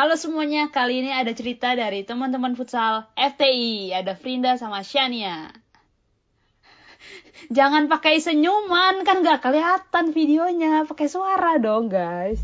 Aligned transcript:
Halo 0.00 0.16
semuanya, 0.16 0.72
kali 0.72 1.04
ini 1.04 1.12
ada 1.12 1.28
cerita 1.36 1.76
dari 1.76 2.08
teman-teman 2.08 2.56
futsal 2.56 3.04
FTI. 3.20 3.92
Ada 3.92 4.16
Frinda 4.16 4.56
sama 4.56 4.80
Shania. 4.80 5.52
Jangan 7.52 7.84
pakai 7.84 8.16
senyuman, 8.16 9.04
kan 9.04 9.20
gak 9.20 9.44
kelihatan 9.44 10.16
videonya. 10.16 10.88
Pakai 10.88 11.04
suara 11.04 11.60
dong, 11.60 11.92
guys. 11.92 12.40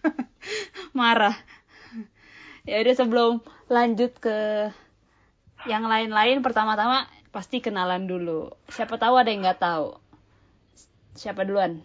Marah. 0.96 1.36
Ya 2.64 2.80
udah 2.80 2.96
sebelum 2.96 3.44
lanjut 3.68 4.12
ke 4.20 4.70
yang 5.64 5.88
lain-lain, 5.88 6.44
pertama-tama 6.44 7.08
pasti 7.34 7.58
kenalan 7.58 8.06
dulu. 8.06 8.52
Siapa 8.70 8.94
tahu 9.00 9.18
ada 9.18 9.32
yang 9.32 9.42
nggak 9.42 9.60
tahu. 9.60 9.96
Siapa 11.18 11.42
duluan? 11.42 11.82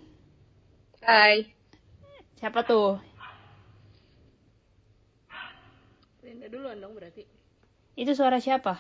Hai. 1.02 1.50
Siapa 2.38 2.62
tuh? 2.68 3.02
Linda 6.22 6.46
duluan 6.46 6.78
dong 6.78 6.94
berarti. 6.94 7.26
Itu 7.98 8.14
suara 8.14 8.38
siapa? 8.38 8.78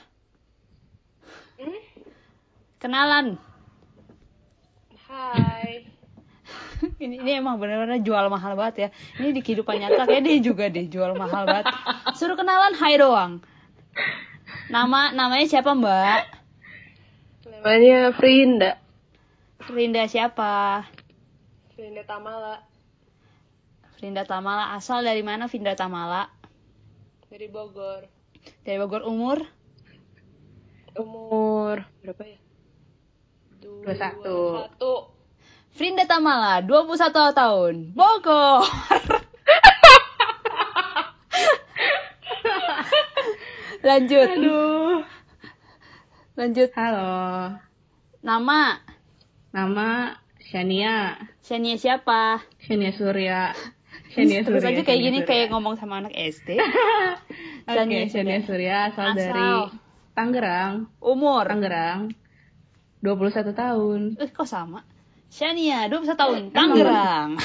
Hmm? 1.57 1.81
Kenalan. 2.77 3.35
Hai. 5.09 5.88
Ini, 6.99 7.16
ini 7.20 7.31
emang 7.39 7.58
bener-bener 7.58 8.03
jual 8.03 8.27
mahal 8.27 8.53
banget 8.59 8.76
ya. 8.77 8.89
Ini 9.23 9.31
di 9.31 9.41
kehidupan 9.44 9.80
nyata 9.80 10.03
kayak 10.05 10.23
dia 10.23 10.38
juga 10.44 10.67
deh 10.67 10.85
jual 10.85 11.16
mahal 11.16 11.48
banget. 11.48 11.71
Suruh 12.20 12.35
kenalan 12.35 12.76
hai 12.76 12.95
doang. 12.99 13.40
Nama 14.70 15.16
namanya 15.16 15.45
siapa 15.48 15.73
Mbak? 15.73 16.21
Namanya 17.49 17.99
Frinda. 18.15 18.71
Frinda 19.63 20.04
siapa? 20.07 20.85
Frinda 21.76 22.04
Tamala 22.04 22.63
Frinda 23.99 24.24
Tamala 24.24 24.76
asal 24.79 25.04
dari 25.04 25.20
mana 25.24 25.52
Frinda 25.52 25.76
Tamala? 25.76 26.31
dari 27.29 27.46
Bogor. 27.46 28.09
Dari 28.65 28.77
Bogor 28.81 29.05
umur? 29.05 29.37
Umur 30.98 31.85
berapa 32.02 32.24
ya? 32.26 32.40
Dua 33.62 33.93
satu. 33.93 35.18
Frinda 35.75 36.03
Tamala 36.05 36.62
21 36.62 37.34
tahun. 37.34 37.75
Bogor. 37.95 38.63
Lanjut. 43.79 44.27
Aduh. 44.29 45.01
Lanjut. 46.35 46.70
Halo. 46.75 47.55
Nama 48.20 48.84
Nama 49.49 50.13
Shania. 50.43 51.15
Shania 51.41 51.79
siapa? 51.79 52.43
Shania 52.62 52.91
Surya. 52.93 53.55
Shania 54.13 54.43
Terus 54.43 54.62
Surya. 54.62 54.75
aja 54.75 54.81
kayak 54.84 54.99
Shania 54.99 55.07
gini 55.09 55.20
Surya. 55.23 55.29
kayak 55.31 55.47
ngomong 55.55 55.75
sama 55.79 56.03
anak 56.03 56.12
SD. 56.13 56.59
Oke, 56.59 56.67
Shania 57.71 58.12
Shania 58.12 58.12
Surya. 58.12 58.40
Surya 58.45 58.75
asal, 58.91 59.07
Asal. 59.07 59.15
dari 59.15 59.47
Tangerang. 60.13 60.73
Umur. 60.99 61.47
Tangerang. 61.47 62.12
21 62.99 63.55
tahun. 63.55 64.01
Eh, 64.19 64.28
kok 64.29 64.44
sama? 64.45 64.84
Shania 65.30 65.85
21 65.88 66.18
tahun. 66.18 66.41
Tangerang. 66.50 67.38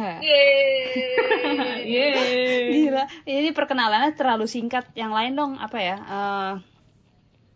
Hah. 0.00 0.18
Yeay. 0.26 1.84
Yeay. 1.84 2.62
Gila, 2.72 3.04
ini 3.28 3.50
perkenalannya 3.52 4.16
terlalu 4.16 4.48
singkat. 4.48 4.88
Yang 4.96 5.12
lain 5.12 5.32
dong, 5.36 5.52
apa 5.60 5.78
ya? 5.78 5.96
Eh 5.98 6.52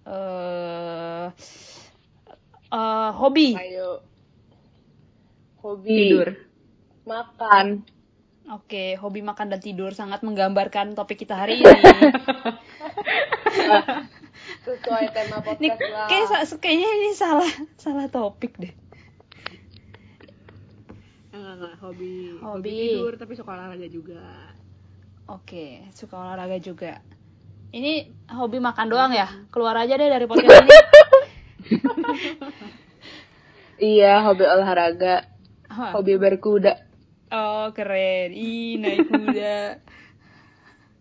eh 0.03 1.25
eh, 2.69 3.11
hobi. 3.17 3.49
Ayo. 3.57 4.05
Hobi. 5.65 5.97
Tidur. 5.97 6.29
Makan. 7.07 7.87
Oke, 8.51 8.99
hobi 8.99 9.23
makan 9.23 9.55
dan 9.55 9.63
tidur 9.63 9.95
sangat 9.95 10.27
menggambarkan 10.27 10.99
topik 10.99 11.23
kita 11.23 11.39
hari 11.39 11.63
ini. 11.63 11.73
Sesuai 14.67 15.15
tema 15.15 15.39
podcast 15.39 15.79
kayak, 16.11 16.59
kayaknya 16.59 16.91
ini 16.91 17.11
salah 17.15 17.47
salah 17.79 18.11
topik 18.11 18.59
deh. 18.59 18.82
Enggak, 21.53 21.77
enggak. 21.77 21.85
Hobi. 21.85 22.17
Hobi. 22.41 22.97
tidur, 22.97 23.13
tapi 23.21 23.33
suka 23.37 23.53
olahraga 23.53 23.89
juga. 23.93 24.25
Oke, 25.29 25.85
suka 25.93 26.17
olahraga 26.17 26.57
juga. 26.57 27.05
Ini 27.73 28.09
hobi 28.33 28.57
makan 28.61 28.89
doang 28.89 29.13
ya? 29.13 29.29
Keluar 29.53 29.77
aja 29.77 29.97
deh 29.97 30.09
dari 30.09 30.25
podcast 30.25 30.65
ini. 30.65 30.73
Iya, 33.83 34.23
hobi 34.23 34.47
olahraga. 34.47 35.27
Hah. 35.67 35.91
Hobi 35.99 36.15
berkuda. 36.15 36.79
Oh, 37.35 37.75
keren. 37.75 38.31
Ih, 38.31 38.79
naik 38.79 39.11
kuda. 39.11 39.83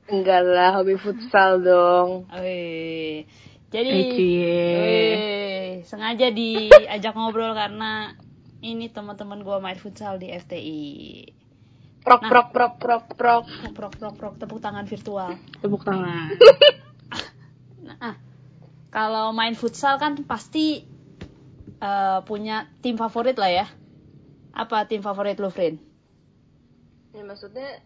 Enggak 0.10 0.42
lah, 0.50 0.82
hobi 0.82 0.98
futsal 0.98 1.62
dong. 1.62 2.26
Wih. 2.42 3.30
Jadi, 3.70 3.92
Eh, 3.94 4.82
wih, 4.82 5.72
sengaja 5.86 6.34
diajak 6.34 7.14
ngobrol 7.14 7.54
karena 7.54 8.18
ini 8.62 8.88
teman-teman 8.88 9.42
gua 9.42 9.58
main 9.58 9.78
futsal 9.78 10.22
di 10.22 10.30
FTI. 10.30 10.82
Prok 12.02 12.22
Nah. 12.26 12.30
prok 12.30 12.48
prok 12.50 12.74
prok 12.82 13.06
prok. 13.14 13.46
Prok 13.74 13.94
prok 13.98 14.16
prok 14.18 14.36
tepuk 14.38 14.58
tangan 14.58 14.86
virtual. 14.86 15.38
Tepuk 15.60 15.82
tangan. 15.86 16.30
Nah, 17.82 17.98
ah, 17.98 18.16
kalau 18.94 19.34
main 19.34 19.58
futsal 19.58 19.98
kan 19.98 20.14
pasti 20.24 20.86
eh, 21.82 22.20
punya 22.30 22.70
tim 22.86 22.94
favorit 22.94 23.34
lah 23.42 23.50
ya. 23.50 23.66
Apa 24.54 24.86
tim 24.86 25.02
favorit 25.02 25.42
lu, 25.42 25.50
Frin? 25.50 25.82
Ya 27.12 27.26
maksudnya 27.26 27.82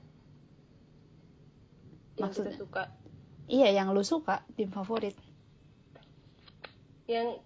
Maksudnya? 2.19 2.59
suka. 2.59 2.83
Iya, 3.47 3.71
yang 3.71 3.95
lu 3.95 4.03
suka 4.03 4.43
tim 4.59 4.67
favorit. 4.67 5.15
Yang 7.07 7.39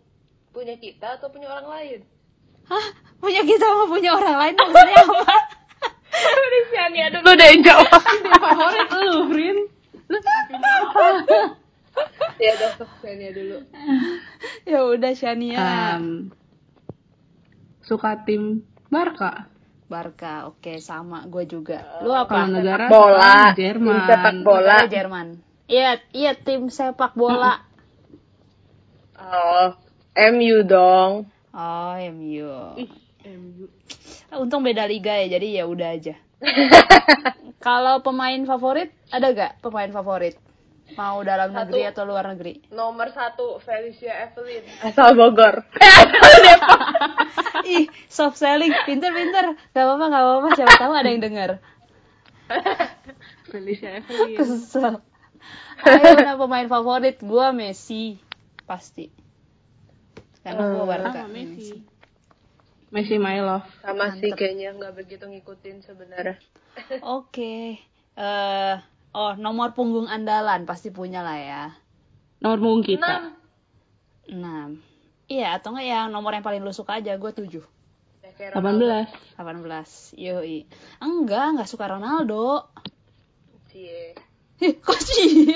punya 0.50 0.76
kita 0.82 1.22
atau 1.22 1.30
punya 1.30 1.54
orang 1.54 1.70
lain? 1.70 2.00
Hah? 2.70 2.86
Punya 3.20 3.42
kita 3.44 3.66
mau 3.68 3.90
punya 3.92 4.16
orang 4.16 4.36
lain 4.40 4.56
maksudnya 4.56 5.02
apa? 5.04 5.36
Ini 6.20 6.60
Shania 6.72 7.08
dulu 7.14 7.32
deh 7.36 7.48
yang 7.52 7.62
jawab. 7.66 8.02
Favorit 8.42 8.90
lu, 8.90 9.16
Frin. 9.30 9.58
Lu 10.10 10.18
ya 12.40 12.52
udah 12.56 12.72
ke 12.80 12.86
Shania 13.04 13.30
dulu. 13.36 13.58
ya 14.64 14.80
udah 14.88 15.12
Shania. 15.12 15.60
Em, 16.00 16.32
suka 17.84 18.24
tim 18.24 18.64
Barca. 18.88 19.52
Barca, 19.90 20.46
oke 20.46 20.78
sama 20.80 21.26
gue 21.26 21.50
juga. 21.50 21.82
Lu 22.06 22.14
apa? 22.14 22.30
Kalau 22.46 22.48
negara 22.54 22.86
bola. 22.88 23.52
Jerman. 23.58 23.98
Tim 23.98 24.06
sepak 24.06 24.36
bola. 24.46 24.62
Negara 24.62 24.88
Jerman. 24.88 25.28
Iya, 25.70 25.92
iya 26.14 26.32
tim 26.38 26.62
sepak 26.70 27.14
bola. 27.18 27.66
Oh, 29.20 29.76
MU 30.16 30.64
dong. 30.64 31.28
Oh, 31.60 32.00
MU. 32.16 32.48
MU. 33.28 33.68
Untung 34.32 34.64
beda 34.64 34.88
liga 34.88 35.12
ya, 35.12 35.36
jadi 35.36 35.60
ya 35.60 35.64
udah 35.68 35.92
aja. 35.92 36.16
Kalau 37.68 38.00
pemain 38.00 38.40
favorit 38.48 38.96
ada 39.12 39.36
gak 39.36 39.60
pemain 39.60 39.92
favorit? 39.92 40.40
Mau 40.96 41.20
dalam 41.22 41.52
Satu. 41.52 41.76
negeri 41.76 41.82
atau 41.92 42.04
luar 42.08 42.32
negeri? 42.32 42.64
Nomor 42.72 43.12
satu 43.12 43.60
Felicia 43.60 44.32
Evelyn. 44.32 44.64
Asal 44.88 45.20
Bogor. 45.20 45.68
Ih, 47.68 47.92
soft 48.08 48.40
selling, 48.40 48.74
pinter-pinter. 48.88 49.60
Gak 49.76 49.84
apa-apa, 49.84 50.06
gak 50.10 50.24
apa-apa. 50.24 50.48
Siapa 50.56 50.76
tahu 50.80 50.94
ada 50.96 51.10
yang 51.12 51.22
denger. 51.22 51.60
Felicia 53.52 54.00
Evelyn. 54.00 54.40
Kesel. 54.40 55.04
Ayo, 55.84 56.36
pemain 56.40 56.68
favorit 56.72 57.20
gua 57.20 57.52
Messi, 57.52 58.18
pasti. 58.64 59.12
Karena 60.50 60.64
gua 60.74 60.84
Hmm. 60.84 60.92
Barca. 60.92 61.10
Sama 61.14 61.30
Messi. 61.30 61.78
Messi 62.90 63.16
my 63.22 63.38
love. 63.46 63.68
Sama 63.86 64.06
sih 64.18 64.32
kayaknya 64.34 64.74
nggak 64.74 64.94
begitu 64.98 65.30
ngikutin 65.30 65.86
sebenarnya. 65.86 66.42
Oke. 67.18 67.78
Eh, 68.18 68.76
oh, 69.14 69.34
nomor 69.38 69.78
punggung 69.78 70.10
andalan 70.10 70.66
pasti 70.66 70.90
punya 70.90 71.22
lah 71.22 71.38
ya. 71.38 71.64
Nomor 72.42 72.58
punggung 72.58 72.84
kita. 72.84 73.30
Enam. 74.30 74.82
6. 74.82 75.30
Iya, 75.30 75.62
atau 75.62 75.74
enggak 75.74 75.86
yang 75.86 76.08
nomor 76.10 76.34
yang 76.34 76.42
paling 76.42 76.66
lu 76.66 76.74
suka 76.74 76.98
aja, 76.98 77.14
gue 77.14 77.32
7. 77.32 77.62
Ya, 78.26 78.30
kayak 78.34 78.58
Ronaldo. 78.58 79.06
18. 79.38 79.38
18. 79.38 80.18
Yoi. 80.18 80.58
Enggak, 80.98 81.46
enggak 81.54 81.70
suka 81.70 81.86
Ronaldo. 81.86 82.66
Cie. 83.70 84.18
Ih, 84.60 84.74
kok 84.86 84.98
sih? 84.98 85.54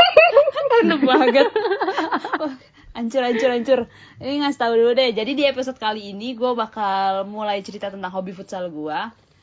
Random 0.72 1.00
banget. 1.02 1.50
Wah, 2.92 3.00
Hancur, 3.00 3.24
hancur, 3.24 3.50
hancur. 3.50 3.80
Ini 4.20 4.44
ngasih 4.44 4.60
tahu 4.60 4.72
dulu 4.76 4.92
deh. 4.92 5.16
Jadi 5.16 5.32
di 5.32 5.44
episode 5.48 5.80
kali 5.80 6.12
ini 6.12 6.36
gue 6.36 6.52
bakal 6.52 7.24
mulai 7.24 7.64
cerita 7.64 7.88
tentang 7.88 8.12
hobi 8.12 8.36
futsal 8.36 8.68
gue. 8.68 8.98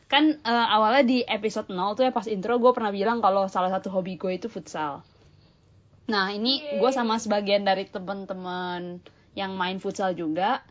Kan 0.06 0.38
eh, 0.42 0.68
awalnya 0.70 1.02
di 1.06 1.18
episode 1.26 1.70
0 1.74 1.98
tuh 1.98 2.06
ya 2.06 2.14
pas 2.14 2.30
intro 2.30 2.62
gue 2.62 2.72
pernah 2.74 2.94
bilang 2.94 3.22
kalau 3.26 3.50
salah 3.50 3.74
satu 3.74 3.90
hobi 3.90 4.22
gue 4.22 4.38
itu 4.38 4.54
futsal. 4.54 5.02
Nah, 6.10 6.30
ini 6.30 6.62
gue 6.78 6.92
sama 6.94 7.18
sebagian 7.18 7.66
dari 7.66 7.86
teman-teman 7.90 9.02
yang 9.34 9.54
main 9.58 9.82
futsal 9.82 10.14
juga 10.14 10.62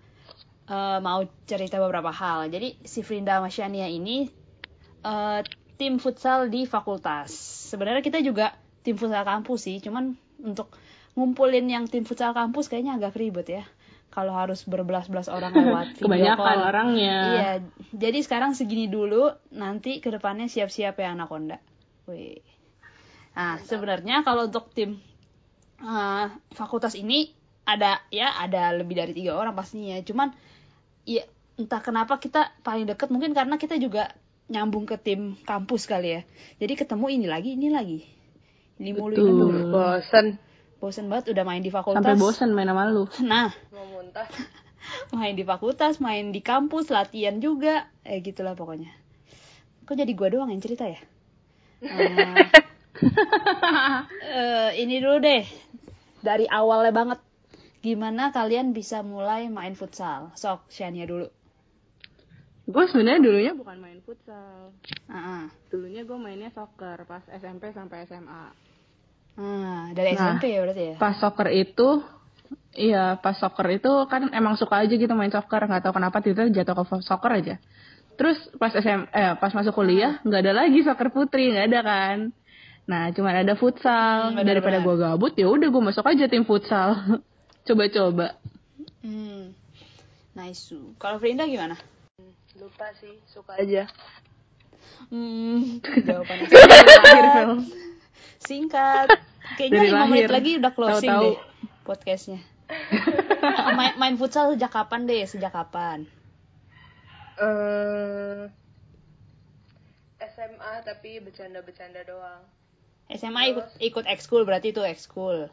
eh, 0.70 0.98
mau 1.02 1.26
cerita 1.50 1.82
beberapa 1.82 2.14
hal. 2.14 2.46
Jadi 2.46 2.78
si 2.86 3.02
Frinda 3.02 3.42
sama 3.42 3.50
Shania 3.50 3.90
ini 3.90 4.30
eh, 5.02 5.40
tim 5.74 5.98
futsal 5.98 6.46
di 6.46 6.62
fakultas. 6.62 7.34
Sebenarnya 7.74 8.06
kita 8.06 8.22
juga 8.22 8.54
tim 8.86 8.94
futsal 8.94 9.26
kampus 9.26 9.66
sih, 9.66 9.82
cuman 9.82 10.14
untuk 10.42 10.70
ngumpulin 11.18 11.66
yang 11.66 11.90
tim 11.90 12.06
futsal 12.06 12.30
kampus 12.30 12.70
kayaknya 12.70 12.94
agak 13.02 13.18
ribet 13.18 13.50
ya. 13.50 13.64
Kalau 14.08 14.32
harus 14.38 14.62
berbelas-belas 14.64 15.26
orang 15.26 15.50
lewat 15.58 15.98
video 15.98 16.06
Kebanyakan 16.06 16.38
call. 16.38 16.68
orangnya. 16.70 17.16
Iya, 17.18 17.50
jadi 17.90 18.18
sekarang 18.22 18.54
segini 18.54 18.86
dulu, 18.86 19.34
nanti 19.50 19.98
ke 19.98 20.14
depannya 20.14 20.46
siap-siap 20.46 20.94
ya 20.94 21.12
Anaconda. 21.12 21.58
Wih. 22.06 22.38
Nah, 23.34 23.58
sebenarnya 23.66 24.22
kalau 24.22 24.46
untuk 24.46 24.70
tim 24.70 25.02
eh, 25.82 26.26
fakultas 26.54 26.94
ini 26.94 27.34
ada 27.68 28.00
ya 28.08 28.32
ada 28.40 28.72
lebih 28.72 28.96
dari 28.96 29.12
tiga 29.12 29.34
orang 29.36 29.52
pastinya. 29.52 30.00
Cuman 30.00 30.32
ya 31.04 31.26
entah 31.58 31.82
kenapa 31.82 32.16
kita 32.22 32.54
paling 32.62 32.86
deket 32.88 33.10
mungkin 33.12 33.34
karena 33.34 33.58
kita 33.60 33.76
juga 33.76 34.14
nyambung 34.48 34.88
ke 34.88 34.96
tim 34.96 35.36
kampus 35.44 35.84
kali 35.84 36.16
ya. 36.16 36.22
Jadi 36.56 36.72
ketemu 36.80 37.06
ini 37.12 37.26
lagi, 37.28 37.50
ini 37.54 37.68
lagi. 37.68 38.00
Ini 38.80 38.90
mulu 38.96 39.14
ini 39.14 39.20
Betul. 39.20 39.36
mulu. 39.36 39.60
Bosen. 39.74 40.26
Bosen 40.78 41.10
banget 41.10 41.34
udah 41.34 41.42
main 41.42 41.58
di 41.58 41.74
fakultas. 41.74 41.98
Sampai 41.98 42.14
bosen 42.14 42.54
main 42.54 42.70
sama 42.70 42.86
lu. 42.86 43.10
Nah, 43.26 43.50
Mau 43.74 43.86
muntah. 43.98 44.26
main 45.18 45.34
di 45.34 45.42
fakultas, 45.42 45.98
main 45.98 46.30
di 46.30 46.38
kampus, 46.38 46.88
latihan 46.94 47.42
juga, 47.42 47.90
eh 48.06 48.22
gitulah 48.22 48.54
pokoknya. 48.54 48.94
Kok 49.84 49.96
jadi 49.98 50.12
gua 50.14 50.28
doang 50.30 50.50
yang 50.54 50.62
cerita 50.62 50.86
ya? 50.86 51.00
Eh, 52.98 54.02
eh, 54.26 54.70
ini 54.82 54.98
dulu 54.98 55.22
deh, 55.22 55.46
dari 56.18 56.50
awalnya 56.50 56.90
banget. 56.90 57.20
Gimana 57.78 58.34
kalian 58.34 58.74
bisa 58.74 59.06
mulai 59.06 59.46
main 59.46 59.78
futsal? 59.78 60.34
Sok, 60.34 60.66
Shania 60.66 61.06
dulu. 61.06 61.30
Gue 62.68 62.84
sebenarnya 62.84 63.22
dulunya 63.22 63.52
bukan 63.54 63.78
main 63.80 64.02
futsal. 64.02 64.74
Ah, 65.08 65.14
ah. 65.16 65.44
Dulunya 65.70 66.02
gue 66.02 66.18
mainnya 66.18 66.50
soccer 66.50 67.06
pas 67.06 67.22
SMP 67.30 67.70
sampai 67.72 68.04
SMA. 68.04 68.50
Ah, 69.38 69.94
dari 69.94 70.18
Nah. 70.18 70.34
SMP 70.34 70.44
ya 70.50 70.60
berarti 70.66 70.82
ya? 70.82 70.94
Pas 70.98 71.14
soccer 71.14 71.48
itu, 71.54 72.02
iya 72.74 73.14
pas 73.22 73.38
soccer 73.38 73.70
itu 73.70 73.90
kan 74.10 74.26
emang 74.34 74.58
suka 74.58 74.82
aja 74.82 74.90
gitu 74.90 75.14
main 75.14 75.30
soccer. 75.30 75.62
Nggak 75.62 75.86
tahu 75.86 75.94
kenapa 75.94 76.18
tiba-tiba 76.18 76.50
jatuh 76.50 76.74
ke 76.74 76.98
soccer 77.06 77.32
aja. 77.38 77.54
Terus 78.18 78.34
pas 78.58 78.74
SM, 78.74 79.06
eh 79.14 79.38
pas 79.38 79.54
masuk 79.54 79.78
kuliah 79.78 80.18
nggak 80.26 80.42
ada 80.42 80.52
lagi 80.66 80.82
soccer 80.82 81.14
putri 81.14 81.54
nggak 81.54 81.66
ada 81.70 81.80
kan. 81.86 82.18
Nah 82.90 83.14
cuman 83.14 83.46
ada 83.46 83.54
futsal. 83.54 84.34
Hmm, 84.34 84.42
Daripada 84.42 84.82
gue 84.82 84.94
gabut 84.98 85.30
ya 85.38 85.46
udah 85.46 85.70
gue 85.70 85.82
masuk 85.86 86.02
aja 86.02 86.26
tim 86.26 86.42
futsal. 86.42 87.22
Coba-coba. 87.70 88.34
Hmm. 89.06 89.54
Nice. 90.34 90.74
Kalau 90.98 91.22
Frinda 91.22 91.46
gimana? 91.46 91.78
Lupa 92.58 92.90
sih, 92.98 93.22
suka 93.30 93.54
aja. 93.54 93.86
Hmm, 95.14 95.78
jawabannya 96.10 96.50
singkat. 98.42 99.08
Kayaknya 99.58 99.80
lima 99.88 100.04
menit 100.10 100.28
lagi 100.28 100.60
udah 100.60 100.72
closing 100.76 101.08
Tahu-tahu. 101.08 101.24
deh 101.34 101.38
podcastnya. 101.88 102.44
main, 103.80 103.96
main 103.96 104.16
futsal 104.20 104.52
sejak 104.52 104.68
kapan 104.68 105.08
deh? 105.08 105.24
Sejak 105.24 105.56
kapan? 105.56 106.04
Eh, 107.40 108.44
SMA 110.20 110.72
tapi 110.84 111.24
bercanda-bercanda 111.24 112.04
doang. 112.04 112.44
SMA 113.08 113.56
ikut 113.56 113.66
ikut 113.80 114.04
ekskul 114.04 114.44
berarti 114.44 114.76
itu 114.76 114.84
ekskul. 114.84 115.48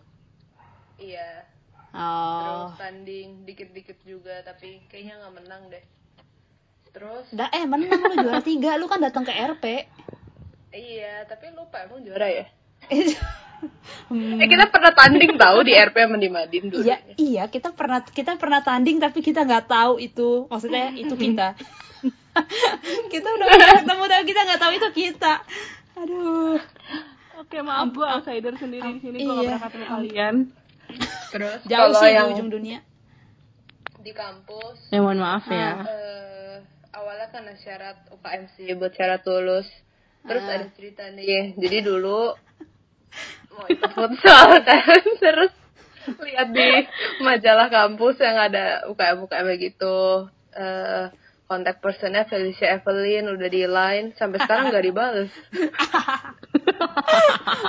Iya. 1.00 1.48
Oh. 1.96 2.44
Terus 2.44 2.84
tanding 2.84 3.48
dikit-dikit 3.48 4.04
juga 4.04 4.44
tapi 4.44 4.84
kayaknya 4.92 5.24
nggak 5.24 5.34
menang 5.40 5.64
deh. 5.72 5.86
Terus 6.92 7.32
Dah 7.32 7.48
eh 7.56 7.64
menang 7.64 8.04
lu 8.04 8.16
juara 8.20 8.44
tiga 8.44 8.76
lu 8.76 8.92
kan 8.92 9.00
datang 9.00 9.24
ke 9.24 9.32
RP. 9.32 9.88
Iya 10.76 11.24
tapi 11.24 11.50
lupa 11.52 11.82
emang 11.82 12.04
juara 12.04 12.28
ya. 12.28 12.46
Hmm. 14.12 14.38
Eh 14.44 14.46
kita 14.46 14.70
pernah 14.70 14.94
tanding 14.94 15.40
tahu 15.40 15.64
di 15.64 15.74
RP 15.74 15.96
sama 15.96 16.20
di 16.20 16.30
Madin 16.30 16.70
dulu. 16.70 16.86
Iya, 16.86 17.02
iya 17.18 17.44
kita 17.48 17.74
pernah 17.74 18.04
kita 18.04 18.38
pernah 18.38 18.62
tanding 18.62 19.00
tapi 19.00 19.24
kita 19.24 19.42
nggak 19.42 19.66
tahu 19.66 19.98
itu 19.98 20.46
maksudnya 20.46 20.94
itu 20.94 21.16
kita. 21.16 21.56
kita 23.14 23.28
udah 23.32 23.48
pernah 23.48 23.74
ketemu 23.80 24.04
tapi 24.06 24.24
kita 24.28 24.42
nggak 24.44 24.62
tahu 24.62 24.72
itu 24.76 24.90
kita. 24.94 25.34
Aduh. 25.98 26.60
Oke 27.36 27.58
maaf 27.60 27.90
gue 27.90 28.06
outsider 28.06 28.54
sendiri 28.56 28.86
di 28.92 29.02
sini 29.02 29.18
gue 29.20 29.34
Iya. 29.34 29.34
gak 29.34 29.42
pernah 29.42 29.60
ketemu 29.66 29.86
kalian. 29.90 30.36
Terus 31.34 31.60
Jauh 31.66 31.90
kalau 31.90 32.00
sih 32.00 32.12
yang 32.12 32.28
di 32.28 32.34
ujung 32.34 32.50
dunia. 32.50 32.80
di 34.00 34.14
kampus 34.14 34.78
Ya 34.88 35.02
mohon 35.02 35.18
maaf 35.18 35.50
ya. 35.50 35.82
eh 35.82 36.56
awalnya 36.94 37.28
karena 37.28 37.58
syarat 37.58 37.98
UKM 38.08 38.44
sih 38.54 38.70
buat 38.72 38.94
syarat 38.94 39.26
lulus. 39.26 39.66
Terus 40.26 40.44
Ah. 40.46 40.54
ada 40.58 40.68
cerita 40.74 41.04
nih. 41.14 41.54
Jadi 41.56 41.78
dulu 41.86 42.34
mau 43.56 43.66
ikut 43.70 43.92
futsal 43.94 44.50
kan. 44.66 45.02
Terus 45.24 45.54
lihat 46.06 46.50
di 46.54 46.70
majalah 47.22 47.70
kampus 47.70 48.22
yang 48.22 48.38
ada 48.38 48.86
UKM 48.90 49.26
UKM 49.26 49.48
gitu. 49.58 50.30
Eh 50.54 51.06
kontak 51.46 51.78
personnya 51.78 52.26
Felicia 52.26 52.82
Evelyn 52.82 53.30
udah 53.30 53.50
di 53.50 53.70
line 53.70 54.18
sampai 54.18 54.42
sekarang 54.42 54.74
nggak 54.74 54.86
dibales. 54.86 55.30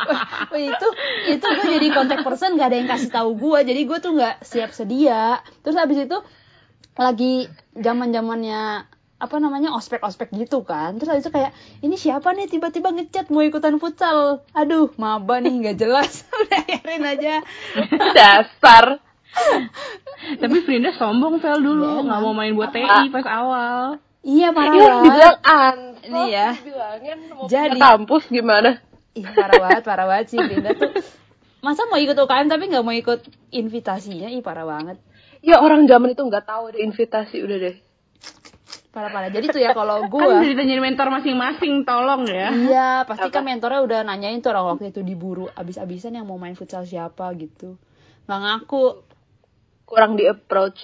Wah, 0.08 0.56
itu 0.72 0.88
itu 1.28 1.44
gue 1.44 1.66
jadi 1.76 1.88
kontak 1.92 2.24
person 2.24 2.56
gak 2.56 2.72
ada 2.72 2.76
yang 2.80 2.88
kasih 2.88 3.12
tahu 3.12 3.36
gue 3.36 3.58
jadi 3.68 3.80
gue 3.84 3.98
tuh 4.00 4.16
nggak 4.16 4.36
siap 4.48 4.72
sedia 4.72 5.44
terus 5.60 5.76
habis 5.76 6.08
itu 6.08 6.18
lagi 6.96 7.52
zaman 7.76 8.08
zamannya 8.16 8.88
apa 9.16 9.36
namanya 9.36 9.72
ospek 9.72 10.00
ospek 10.00 10.28
gitu 10.30 10.60
kan 10.60 10.96
terus 10.96 11.18
itu 11.18 11.30
kayak 11.30 11.50
ini 11.80 11.96
siapa 11.96 12.30
nih 12.30 12.46
tiba-tiba 12.46 12.90
ngechat 12.90 13.28
mau 13.28 13.40
ikutan 13.40 13.76
futsal 13.76 14.44
aduh 14.52 14.92
maba 14.94 15.38
nih 15.38 15.52
nggak 15.56 15.76
jelas 15.78 16.20
udah 16.28 16.60
biarin 16.68 17.04
aja 17.06 17.34
Dasar. 18.12 19.00
Tapi 20.16 20.64
Frinda 20.64 20.92
sombong 20.92 21.36
Vel 21.38 21.60
dulu, 21.60 21.84
Ya, 21.84 22.00
nggak 22.02 22.20
mau 22.20 22.32
main 22.32 22.52
buat 22.52 22.72
TI 22.72 23.12
pas 23.12 23.26
awal. 23.26 24.00
iya 24.22 24.48
parah 24.48 24.72
Iya 24.72 24.80
banget 24.82 25.04
dibilang 25.04 25.38
ansos. 25.44 26.06
Ini 26.06 26.22
ya. 26.26 26.48
Dibilangin 26.56 27.18
mau 27.30 27.44
Jadi- 27.44 27.76
kampus 27.78 28.22
gimana? 28.26 28.70
Ih, 29.12 29.24
parah 29.26 29.54
banget 29.58 29.82
parah 29.82 30.06
banget 30.06 30.26
sih 30.28 30.38
Linda 30.38 30.72
tuh 30.72 30.88
masa 31.58 31.84
mau 31.84 31.96
ikut 31.96 32.12
UKM 32.14 32.46
tapi 32.46 32.64
nggak 32.66 32.80
mau 32.80 32.92
ikut 32.92 33.20
invitasinya 33.50 34.28
ih 34.28 34.40
parah 34.40 34.64
banget 34.64 35.00
Ya 35.40 35.56
orang 35.58 35.84
zaman 35.84 36.12
itu 36.12 36.20
nggak 36.20 36.44
tahu 36.44 36.68
ada 36.68 36.78
invitasi 36.78 37.36
udah 37.38 37.56
deh. 37.58 37.76
Parah 38.96 39.12
parah 39.12 39.28
jadi 39.28 39.52
tuh 39.52 39.60
ya 39.60 39.76
kalau 39.76 40.08
gue 40.08 40.24
Kan 40.24 40.40
jadi 40.40 40.56
jadi 40.56 40.80
mentor 40.80 41.12
masing-masing, 41.12 41.84
tolong 41.84 42.24
ya. 42.24 42.48
Iya, 42.48 42.88
pasti 43.04 43.28
kan 43.28 43.44
mentornya 43.44 43.84
udah 43.84 44.00
nanyain 44.08 44.40
tuh 44.40 44.56
orang 44.56 44.72
waktu 44.72 44.88
itu 44.88 45.04
diburu 45.04 45.52
abis-abisan 45.52 46.16
yang 46.16 46.24
mau 46.24 46.40
main 46.40 46.56
futsal 46.56 46.88
siapa 46.88 47.28
gitu. 47.36 47.76
Nggak 48.24 48.40
ngaku. 48.40 49.04
Kurang 49.84 50.16
di 50.16 50.24
approach. 50.24 50.80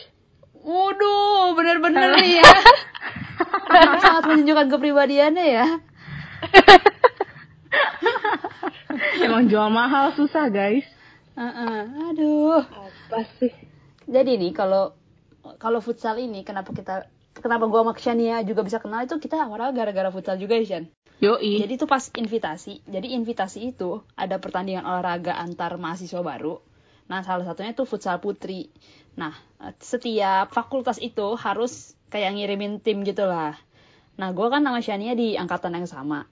Waduh, 0.61 1.57
bener-bener 1.57 2.21
nih 2.21 2.45
ya. 2.45 2.53
Sangat 4.05 4.29
menunjukkan 4.29 4.69
kepribadiannya 4.69 5.47
ya. 5.49 5.67
Emang 9.25 9.49
jual 9.49 9.73
mahal 9.73 10.13
susah 10.13 10.53
guys. 10.53 10.85
Heeh, 11.33 11.81
Aduh. 12.13 12.61
Apa 12.61 13.25
sih? 13.41 13.57
Jadi 14.05 14.37
nih 14.37 14.53
kalau 14.53 14.93
kalau 15.57 15.81
futsal 15.81 16.21
ini 16.21 16.45
kenapa 16.45 16.77
kita 16.77 17.09
kenapa 17.39 17.65
gua 17.71 17.87
sama 17.87 17.93
Shania 17.97 18.45
juga 18.45 18.67
bisa 18.67 18.83
kenal 18.83 19.09
itu 19.09 19.17
kita 19.17 19.41
awalnya 19.41 19.73
gara-gara 19.73 20.13
futsal 20.13 20.37
juga 20.37 20.59
ya, 20.61 20.65
Shan. 20.67 20.85
Yoi. 21.23 21.63
Jadi 21.63 21.79
itu 21.79 21.87
pas 21.87 22.03
invitasi. 22.03 22.83
Jadi 22.83 23.15
invitasi 23.15 23.73
itu 23.73 24.03
ada 24.19 24.43
pertandingan 24.43 24.83
olahraga 24.83 25.39
antar 25.39 25.79
mahasiswa 25.79 26.19
baru. 26.19 26.59
Nah, 27.07 27.23
salah 27.23 27.47
satunya 27.47 27.77
tuh 27.79 27.87
futsal 27.87 28.19
putri. 28.19 28.75
Nah, 29.15 29.31
setiap 29.79 30.51
fakultas 30.51 30.99
itu 30.99 31.39
harus 31.39 31.95
kayak 32.11 32.35
ngirimin 32.35 32.83
tim 32.83 33.07
gitu 33.07 33.23
lah. 33.29 33.55
Nah, 34.19 34.35
gue 34.35 34.47
kan 34.51 34.67
sama 34.67 34.81
Shania 34.83 35.15
di 35.15 35.39
angkatan 35.39 35.79
yang 35.79 35.87
sama. 35.87 36.27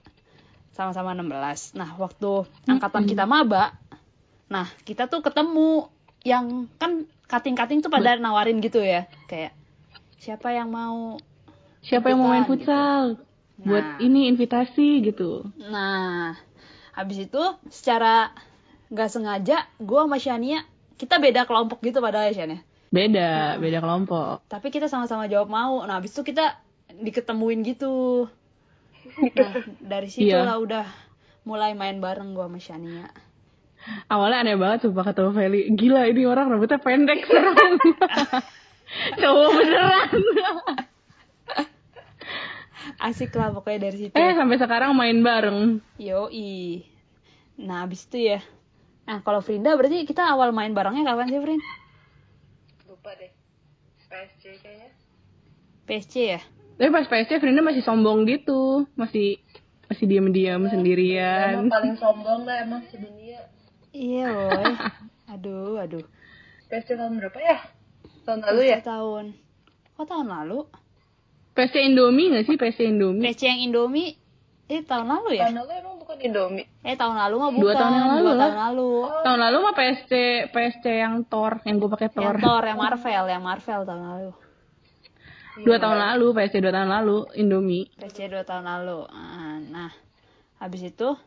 Sama-sama 0.74 1.14
16. 1.14 1.76
Nah, 1.76 1.94
waktu 1.94 2.48
angkatan 2.66 3.04
kita 3.06 3.30
maba, 3.30 3.76
nah, 4.50 4.66
kita 4.82 5.06
tuh 5.06 5.22
ketemu 5.22 5.86
yang 6.26 6.66
kan 6.80 7.06
kating-kating 7.30 7.80
tuh 7.80 7.92
pada 7.92 8.18
nawarin 8.18 8.58
gitu 8.58 8.82
ya. 8.82 9.06
Kayak, 9.30 9.54
siapa 10.20 10.52
yang 10.52 10.68
mau 10.68 11.16
Siapa 11.80 12.12
yang 12.12 12.20
mau 12.20 12.36
main 12.36 12.44
ikutan, 12.44 12.60
futsal? 12.60 13.02
Nah. 13.56 13.64
Buat 13.64 13.86
ini 14.04 14.28
invitasi 14.28 15.00
gitu. 15.04 15.48
Nah, 15.56 16.36
habis 16.92 17.24
itu 17.24 17.40
secara 17.72 18.28
nggak 18.92 19.08
sengaja 19.08 19.64
gue 19.80 20.00
sama 20.00 20.20
Shania 20.20 20.60
kita 21.00 21.16
beda 21.16 21.48
kelompok 21.48 21.80
gitu 21.80 22.04
padahal 22.04 22.28
ya 22.32 22.44
Shania. 22.44 22.60
Beda, 22.92 23.56
beda 23.56 23.80
kelompok. 23.80 24.44
Tapi 24.50 24.68
kita 24.68 24.92
sama-sama 24.92 25.24
jawab 25.24 25.48
mau. 25.48 25.80
Nah, 25.88 25.96
habis 25.96 26.12
itu 26.12 26.20
kita 26.20 26.60
diketemuin 26.90 27.64
gitu. 27.64 28.28
Nah, 29.16 29.52
dari 29.80 30.12
situ 30.12 30.36
Iya. 30.36 30.44
lah 30.44 30.60
udah 30.60 30.84
mulai 31.48 31.72
main 31.72 31.96
bareng 31.96 32.36
gue 32.36 32.44
sama 32.44 32.60
Shania. 32.60 33.08
Awalnya 34.12 34.44
aneh 34.44 34.56
banget 34.60 34.84
sumpah 34.84 35.08
ketemu 35.08 35.30
Feli. 35.32 35.60
Gila 35.72 36.02
ini 36.12 36.28
orang 36.28 36.52
rambutnya 36.52 36.76
pendek 36.76 37.24
serem. 37.24 37.80
Cowok 39.16 39.48
beneran. 39.54 40.20
Asik 42.98 43.32
lah 43.32 43.48
pokoknya 43.50 43.86
dari 43.86 43.96
situ. 43.98 44.14
eh 44.14 44.32
sampai 44.34 44.56
sekarang 44.56 44.92
main 44.92 45.20
bareng. 45.20 45.80
Yoi. 45.96 46.84
Nah, 47.56 47.84
abis 47.84 48.08
itu 48.08 48.32
ya. 48.32 48.40
Nah, 49.04 49.20
kalau 49.20 49.40
Frinda 49.40 49.72
berarti 49.72 50.04
kita 50.04 50.24
awal 50.24 50.50
main 50.50 50.72
barengnya 50.72 51.04
kapan 51.04 51.28
sih, 51.28 51.40
Frin? 51.40 51.60
Lupa 52.86 53.12
deh. 53.16 53.32
PSG 54.06 54.44
kayaknya. 54.60 54.90
PSC 55.84 56.14
ya? 56.30 56.40
Tapi 56.76 56.88
pas 56.88 57.04
PSC 57.04 57.36
Frinda 57.36 57.60
masih 57.60 57.80
sombong 57.80 58.24
gitu. 58.24 58.88
Masih 58.94 59.40
masih 59.86 60.06
diam-diam 60.06 60.60
Emang 60.60 60.70
sendirian. 60.70 61.68
paling 61.68 61.96
sombong 61.96 62.44
lah 62.44 62.64
emang 62.64 62.80
sedunia. 62.88 63.44
Iya, 63.90 64.24
boy. 64.28 64.64
Aduh, 65.36 65.78
aduh. 65.78 66.04
PSG 66.66 66.94
tahun 66.94 67.18
berapa 67.18 67.38
ya? 67.38 67.58
Tahun 68.22 68.40
lalu 68.42 68.60
ya? 68.68 68.78
Tahun. 68.80 69.24
Kok 69.96 70.06
tahun 70.06 70.28
lalu? 70.28 70.58
PSC 71.52 71.76
Indomie 71.82 72.30
gak 72.30 72.44
sih? 72.46 72.56
PSC 72.56 72.80
Indomie? 72.88 73.24
PSC 73.26 73.42
yang 73.44 73.60
Indomie 73.60 74.16
eh 74.70 74.86
tahun 74.86 75.10
lalu 75.10 75.34
ya? 75.34 75.50
Tahun 75.50 75.66
lalu 75.66 75.72
emang 75.82 75.96
bukan 75.98 76.16
Indomie. 76.22 76.66
Eh 76.86 76.94
tahun 76.94 77.16
lalu 77.18 77.34
mah 77.36 77.50
bukan. 77.50 77.62
Dua 77.66 77.74
tahun 77.74 77.92
yang 77.92 78.08
lalu 78.08 78.22
Dua 78.22 78.30
lah. 78.30 78.38
tahun 78.46 78.58
lalu. 78.62 78.90
Tahun 79.26 79.38
lalu 79.40 79.56
mah 79.58 79.74
PSC 79.74 80.12
PSC 80.48 80.84
yang 80.86 81.14
Thor, 81.26 81.52
yang 81.66 81.76
gue 81.76 81.90
pakai 81.90 82.08
Thor. 82.08 82.34
Yang 82.38 82.46
Thor, 82.46 82.62
yang 82.62 82.78
Marvel, 82.78 83.24
yang 83.26 83.42
Marvel 83.42 83.80
tahun 83.82 84.02
lalu. 84.06 84.30
Dua 85.60 85.76
tahun 85.76 85.98
lalu, 85.98 86.26
PSC 86.32 86.54
dua 86.62 86.72
tahun 86.72 86.88
lalu, 86.88 87.18
Indomie. 87.34 87.90
PSC 87.98 88.30
dua 88.30 88.46
tahun 88.46 88.64
lalu. 88.64 88.98
Ah, 89.10 89.58
Nah, 89.60 89.90
habis 90.56 90.86
itu 90.86 91.18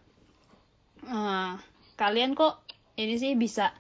ah, 1.04 1.60
kalian 1.94 2.32
kok 2.34 2.64
ini 2.96 3.20
sih 3.20 3.36
bisa 3.36 3.76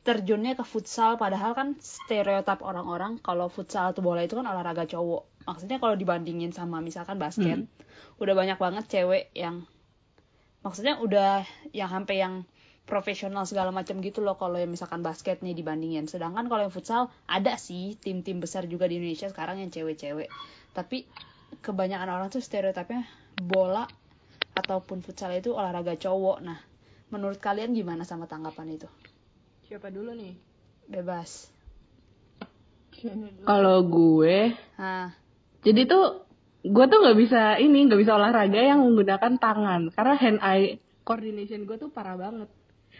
terjunnya 0.00 0.56
ke 0.56 0.64
futsal 0.64 1.20
padahal 1.20 1.52
kan 1.52 1.76
stereotip 1.76 2.64
orang-orang 2.64 3.20
kalau 3.20 3.52
futsal 3.52 3.92
atau 3.92 4.00
bola 4.00 4.24
itu 4.24 4.36
kan 4.38 4.48
olahraga 4.48 4.88
cowok. 4.88 5.44
Maksudnya 5.44 5.76
kalau 5.76 5.96
dibandingin 5.96 6.56
sama 6.56 6.80
misalkan 6.80 7.20
basket, 7.20 7.68
udah 8.16 8.34
banyak 8.36 8.56
banget 8.56 8.84
cewek 8.88 9.28
yang 9.36 9.68
maksudnya 10.64 11.00
udah 11.00 11.44
yang 11.76 11.92
sampai 11.92 12.16
yang 12.20 12.34
profesional 12.88 13.46
segala 13.46 13.70
macam 13.70 14.02
gitu 14.02 14.18
loh 14.24 14.34
kalau 14.34 14.58
yang 14.58 14.72
misalkan 14.72 15.04
basket 15.04 15.44
nih 15.44 15.52
dibandingin. 15.52 16.08
Sedangkan 16.08 16.48
kalau 16.48 16.64
yang 16.64 16.74
futsal 16.74 17.12
ada 17.28 17.60
sih 17.60 18.00
tim-tim 18.00 18.40
besar 18.40 18.64
juga 18.66 18.88
di 18.88 18.98
Indonesia 18.98 19.28
sekarang 19.28 19.60
yang 19.60 19.70
cewek-cewek. 19.70 20.32
Tapi 20.72 21.04
kebanyakan 21.60 22.08
orang 22.08 22.28
tuh 22.32 22.40
stereotipnya 22.40 23.04
bola 23.36 23.84
ataupun 24.56 25.04
futsal 25.04 25.30
itu 25.36 25.52
olahraga 25.52 25.94
cowok. 25.94 26.38
Nah, 26.40 26.58
menurut 27.12 27.38
kalian 27.38 27.76
gimana 27.76 28.02
sama 28.02 28.26
tanggapan 28.26 28.80
itu? 28.80 28.88
Siapa 29.70 29.86
dulu 29.86 30.10
nih? 30.18 30.34
Bebas. 30.90 31.46
Kalau 33.46 33.86
gue, 33.86 34.50
Nah, 34.74 35.14
jadi 35.62 35.86
tuh 35.86 36.26
gue 36.66 36.84
tuh 36.90 36.98
nggak 36.98 37.14
bisa 37.14 37.54
ini, 37.62 37.86
nggak 37.86 38.02
bisa 38.02 38.18
olahraga 38.18 38.58
yang 38.58 38.82
menggunakan 38.82 39.38
tangan 39.38 39.94
karena 39.94 40.14
hand 40.18 40.40
eye 40.42 40.82
coordination 41.06 41.70
gue 41.70 41.78
tuh 41.78 41.86
parah 41.86 42.18
banget. 42.18 42.50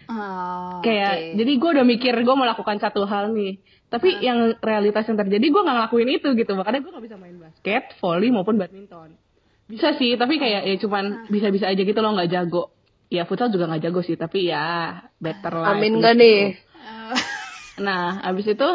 ah, 0.06 0.78
Kayak 0.80 1.10
oke. 1.10 1.26
jadi 1.42 1.52
gue 1.58 1.70
udah 1.74 1.86
mikir 1.90 2.14
gue 2.22 2.34
mau 2.38 2.46
lakukan 2.46 2.78
satu 2.78 3.02
hal 3.02 3.34
nih, 3.34 3.58
tapi 3.90 4.22
yang 4.22 4.54
realitas 4.62 5.10
yang 5.10 5.18
terjadi 5.18 5.42
gue 5.42 5.60
nggak 5.66 5.76
ngelakuin 5.76 6.10
itu 6.22 6.28
gitu, 6.38 6.52
makanya 6.54 6.86
gue 6.86 6.90
nggak 6.94 7.04
bisa 7.10 7.16
main 7.18 7.36
basket, 7.36 7.82
volley 7.98 8.30
maupun 8.30 8.62
badminton. 8.62 9.18
Bisa 9.66 9.98
sih, 9.98 10.14
tapi 10.14 10.38
kayak 10.38 10.70
ya 10.70 10.74
cuman 10.78 11.26
bisa-bisa 11.26 11.66
aja 11.66 11.82
gitu 11.82 11.98
loh 11.98 12.14
nggak 12.14 12.30
jago. 12.30 12.70
Ya 13.10 13.26
futsal 13.26 13.50
juga 13.50 13.66
nggak 13.66 13.82
jago 13.90 14.00
sih, 14.06 14.14
tapi 14.14 14.46
ya 14.46 15.02
better 15.18 15.50
lah. 15.58 15.74
Amin 15.74 15.98
gak 15.98 16.14
least 16.14 16.20
nih? 16.22 16.40
gitu. 16.54 16.68
Nah, 17.80 18.20
abis 18.28 18.44
itu, 18.44 18.68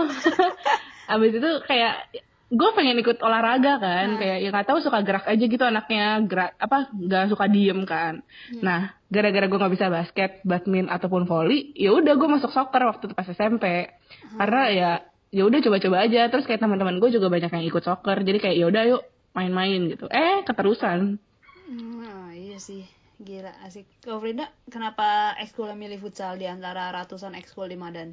abis 1.14 1.32
itu 1.38 1.52
kayak 1.70 2.10
gue 2.46 2.70
pengen 2.74 2.98
ikut 3.02 3.22
olahraga 3.22 3.78
kan, 3.78 4.18
kayak 4.18 4.38
ya 4.42 4.50
nggak 4.50 4.68
tahu 4.70 4.82
suka 4.82 5.06
gerak 5.06 5.26
aja 5.30 5.46
gitu 5.46 5.62
anaknya, 5.62 6.22
gerak 6.26 6.58
apa 6.58 6.90
nggak 6.90 7.30
suka 7.30 7.46
diem 7.46 7.86
kan. 7.86 8.26
Nah, 8.66 8.98
gara-gara 9.10 9.46
gue 9.46 9.60
nggak 9.62 9.74
bisa 9.74 9.94
basket, 9.94 10.42
badminton 10.42 10.90
ataupun 10.90 11.30
volley, 11.30 11.74
ya 11.78 11.94
udah 11.94 12.14
gue 12.18 12.30
masuk 12.30 12.50
soccer 12.50 12.82
waktu 12.86 13.14
pas 13.14 13.30
SMP. 13.30 13.94
Karena 14.38 14.62
ya 14.74 14.92
ya 15.30 15.44
udah 15.46 15.60
coba-coba 15.62 16.06
aja. 16.06 16.30
Terus 16.30 16.46
kayak 16.50 16.62
teman-teman 16.62 16.98
gue 16.98 17.10
juga 17.14 17.30
banyak 17.30 17.50
yang 17.50 17.66
ikut 17.66 17.84
soccer, 17.86 18.22
jadi 18.26 18.38
kayak 18.42 18.56
ya 18.58 18.66
udah 18.70 18.84
yuk 18.90 19.04
main-main 19.36 19.86
gitu. 19.90 20.06
Eh 20.10 20.42
keterusan. 20.46 21.20
Hmm, 21.66 22.30
iya 22.34 22.58
sih. 22.62 22.95
Gila, 23.16 23.52
asik. 23.64 23.88
Kau 24.04 24.20
Frida, 24.20 24.52
kenapa 24.68 25.40
ekskul 25.40 25.72
milih 25.72 26.04
futsal 26.04 26.36
di 26.36 26.52
antara 26.52 26.92
ratusan 26.92 27.32
ekskul 27.40 27.72
di 27.72 27.80
Madan? 27.80 28.12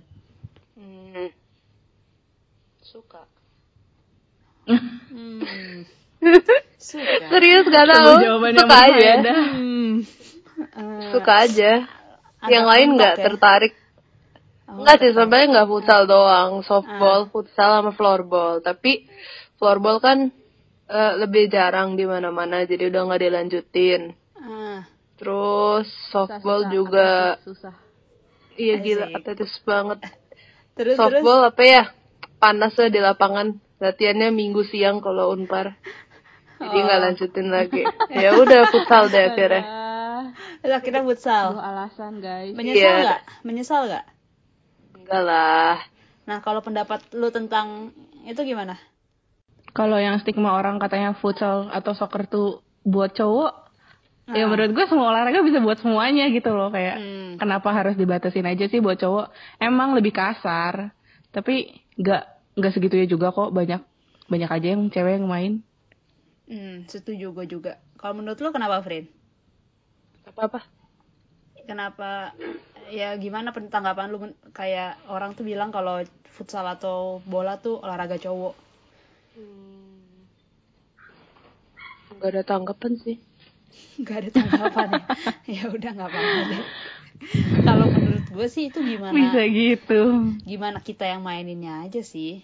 Hmm. 0.78 1.26
Suka. 2.78 3.26
Hmm. 5.10 5.42
Suka. 6.78 7.26
Serius 7.34 7.66
gak 7.66 7.86
tau. 7.90 8.14
yang 8.22 8.38
Suka 8.54 8.76
aja. 8.78 9.12
Hmm. 9.58 9.92
Eh, 10.70 11.10
Suka 11.10 11.34
aja. 11.50 11.72
Yang 12.46 12.66
lain 12.66 12.88
nggak 12.94 13.14
ya? 13.18 13.22
tertarik. 13.26 13.74
oh, 14.70 14.82
Enggak 14.82 15.02
sih, 15.02 15.10
sebenarnya 15.10 15.50
nggak 15.50 15.68
futsal 15.70 16.02
doang. 16.06 16.62
Softball, 16.62 17.26
futsal, 17.26 17.82
sama 17.82 17.90
floorball. 17.90 18.62
Tapi 18.62 19.10
floorball 19.58 19.98
kan 19.98 20.30
eh, 20.86 21.12
lebih 21.18 21.50
jarang 21.50 21.98
di 21.98 22.06
mana-mana, 22.06 22.62
jadi 22.62 22.86
udah 22.86 23.02
nggak 23.02 23.22
dilanjutin. 23.26 24.21
Ah, 25.22 25.24
Terus 25.24 25.86
softball 26.10 26.60
Susah, 26.60 26.72
juga, 26.72 27.10
Susah. 27.46 27.74
iya 28.54 28.74
gila, 28.76 29.06
atletis 29.12 29.54
banget. 29.62 29.98
terus 30.74 30.96
terus. 30.96 31.22
Softball 31.22 31.46
apa 31.46 31.62
ya? 31.62 31.82
Panas 32.36 32.74
lah 32.74 32.90
di 32.90 32.98
lapangan. 32.98 33.46
Latihannya 33.78 34.30
minggu 34.30 34.62
siang 34.64 34.98
kalau 34.98 35.30
unpar. 35.30 35.78
Jadi 36.58 36.74
nggak 36.76 36.98
Oh. 36.98 37.04
lanjutin 37.04 37.48
lagi. 37.50 37.82
ya 38.10 38.34
udah 38.34 38.66
futsal 38.68 39.06
deh 39.06 39.30
akhirnya. 39.30 39.62
Ah, 39.62 40.22
Terus 40.58 40.74
akhirnya 40.76 41.02
futsal. 41.02 41.46
alasan 41.54 42.18
guys. 42.18 42.54
Menyesal 42.54 42.78
Iya. 42.78 42.92
nggak? 43.00 43.20
Menyesal 43.42 43.80
nggak? 43.86 44.04
Enggak 44.96 45.22
lah. 45.22 45.76
Nah, 46.22 46.38
kalau 46.38 46.62
pendapat 46.62 47.02
lu 47.12 47.30
tentang 47.30 47.90
itu 48.22 48.38
gimana? 48.42 48.78
Kalau 49.72 49.98
yang 49.98 50.18
stigma 50.18 50.54
orang 50.54 50.78
katanya 50.78 51.14
futsal 51.14 51.66
atau 51.68 51.90
soccer 51.92 52.26
tuh 52.26 52.48
buat 52.82 53.10
cowok, 53.10 53.71
ya 54.30 54.46
Ah. 54.46 54.48
menurut 54.48 54.70
gue 54.70 54.86
semua 54.86 55.10
olahraga 55.10 55.42
bisa 55.42 55.58
buat 55.58 55.82
semuanya 55.82 56.30
gitu 56.30 56.54
loh 56.54 56.70
kayak 56.70 56.96
Hmm. 57.02 57.30
kenapa 57.42 57.74
harus 57.74 57.98
dibatasin 57.98 58.46
aja 58.46 58.70
sih 58.70 58.78
buat 58.78 59.00
cowok? 59.00 59.34
Emang 59.58 59.98
lebih 59.98 60.14
kasar, 60.14 60.94
tapi 61.34 61.74
nggak 61.98 62.22
nggak 62.54 62.72
segitunya 62.72 63.06
juga 63.10 63.34
kok 63.34 63.50
banyak 63.50 63.82
banyak 64.30 64.50
aja 64.50 64.66
yang 64.78 64.86
cewek 64.88 65.18
yang 65.18 65.26
main. 65.26 65.52
Hmm, 66.46 66.84
setuju 66.86 67.32
gue 67.32 67.46
juga. 67.48 67.80
Kalau 67.98 68.18
menurut 68.18 68.38
lu 68.38 68.50
kenapa, 68.52 68.78
Frin? 68.84 69.08
Apa-apa? 70.28 70.62
Kenapa 71.66 72.34
ya 72.90 73.14
gimana 73.16 73.54
tanggapan 73.54 74.10
lu 74.10 74.18
kayak 74.52 74.98
orang 75.08 75.32
tuh 75.32 75.46
bilang 75.46 75.70
kalau 75.70 76.02
futsal 76.34 76.66
atau 76.66 77.22
bola 77.24 77.56
tuh 77.62 77.78
olahraga 77.80 78.18
cowok. 78.18 78.54
Enggak 82.12 82.28
ada 82.36 82.42
tanggapan 82.44 82.92
sih. 83.00 83.16
Gak 84.02 84.16
ada 84.24 84.30
tanggapan 84.32 84.88
ya. 84.92 85.02
ya 85.60 85.62
udah 85.70 85.90
nggak 85.94 86.10
apa-apa 86.10 86.40
deh. 86.48 86.64
Kalau 87.62 87.86
menurut 87.86 88.26
gue 88.34 88.46
sih 88.50 88.68
itu 88.68 88.78
gimana 88.82 89.14
Bisa 89.14 89.40
gitu. 89.46 90.00
gimana 90.42 90.78
kita 90.82 91.06
yang 91.06 91.22
maininnya 91.22 91.86
aja 91.86 92.02
sih. 92.02 92.42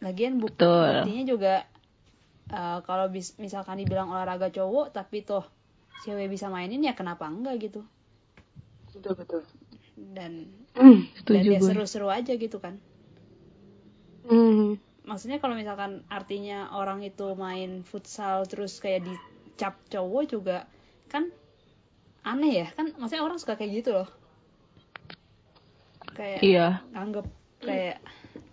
Lagian 0.00 0.40
buk 0.40 0.56
Betul. 0.56 1.04
buktinya 1.04 1.24
juga 1.28 1.54
eh, 2.50 2.78
kalau 2.82 3.06
bis- 3.12 3.36
misalkan 3.38 3.78
dibilang 3.78 4.10
olahraga 4.10 4.50
cowok 4.50 4.90
tapi 4.90 5.22
toh 5.22 5.44
cewek 6.02 6.32
bisa 6.32 6.48
mainin 6.48 6.80
ya 6.82 6.96
kenapa 6.96 7.28
enggak 7.28 7.60
gitu. 7.60 7.84
Betul 8.96 9.14
betul. 9.14 9.42
Dan 9.94 10.48
Hmm. 10.70 11.02
dan 11.02 11.12
Setuju 11.18 11.48
ya 11.50 11.60
seru-seru 11.60 12.08
aja 12.08 12.32
gitu 12.34 12.58
kan. 12.58 12.78
Hmm. 14.26 14.78
Maksudnya 15.04 15.42
kalau 15.42 15.58
misalkan 15.58 16.06
artinya 16.06 16.70
orang 16.72 17.02
itu 17.02 17.34
main 17.34 17.82
futsal 17.82 18.46
terus 18.46 18.78
kayak 18.78 19.06
dicap 19.60 19.76
cowok 19.92 20.24
juga 20.24 20.64
kan 21.12 21.28
aneh 22.24 22.64
ya 22.64 22.68
kan 22.72 22.96
maksudnya 22.96 23.20
orang 23.20 23.36
suka 23.36 23.60
kayak 23.60 23.84
gitu 23.84 23.92
loh 23.92 24.08
kayak 26.16 26.40
Iya. 26.40 26.80
anggap 26.96 27.28
kayak 27.60 28.00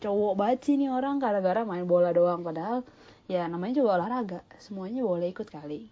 cowok 0.03 0.33
banget 0.35 0.59
sih 0.61 0.75
nih 0.75 0.91
orang 0.91 1.15
gara-gara 1.17 1.63
main 1.63 1.87
bola 1.87 2.11
doang 2.11 2.43
padahal 2.43 2.83
ya 3.25 3.47
namanya 3.47 3.79
juga 3.79 3.95
olahraga 3.95 4.43
semuanya 4.59 4.99
boleh 5.01 5.31
ikut 5.31 5.47
kali 5.47 5.87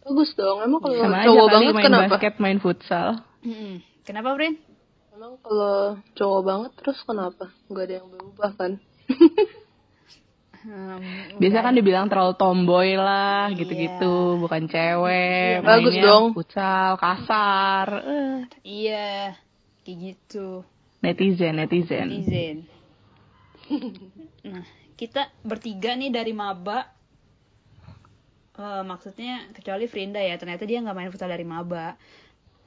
Bagus 0.00 0.32
dong. 0.32 0.64
Emang 0.64 0.80
kalau 0.80 0.96
Sama 0.96 1.18
aja 1.20 1.26
cowok 1.28 1.46
banget 1.52 1.72
main 1.76 1.84
kenapa? 1.84 2.08
basket, 2.08 2.34
main 2.40 2.56
futsal. 2.56 3.08
Mm-mm. 3.42 3.84
kenapa 4.00 4.32
Brin? 4.32 4.56
Emang 5.12 5.36
kalau 5.44 5.76
cowok 6.16 6.40
banget 6.40 6.70
terus 6.80 6.98
kenapa? 7.04 7.44
Enggak 7.68 7.84
ada 7.84 7.94
yang 8.00 8.06
berubah 8.08 8.50
kan? 8.56 8.72
Hmm, 10.60 11.40
Biasa 11.40 11.64
kan 11.64 11.72
dibilang 11.72 12.12
terlalu 12.12 12.36
tomboy 12.36 12.92
lah, 12.92 13.48
Iya. 13.48 13.56
gitu-gitu, 13.64 14.16
bukan 14.44 14.68
cewek. 14.68 15.56
Iya, 15.56 15.64
bagus 15.64 15.94
dong. 15.96 16.24
Futsal, 16.36 17.00
kasar. 17.00 17.86
Eh, 18.04 18.38
Iya, 18.60 19.40
kayak 19.80 19.98
gitu. 20.04 20.60
Netizen, 21.00 21.56
netizen. 21.56 22.08
Netizen. 22.12 22.56
Nah, 24.40 24.64
kita 24.96 25.28
bertiga 25.44 25.96
nih 25.96 26.12
dari 26.12 26.32
maba. 26.32 26.88
Eh, 28.60 28.82
maksudnya 28.84 29.48
kecuali 29.56 29.88
Frinda 29.88 30.20
ya, 30.20 30.36
ternyata 30.36 30.68
dia 30.68 30.84
nggak 30.84 30.96
main 30.96 31.08
futsal 31.08 31.32
dari 31.32 31.44
maba. 31.48 31.96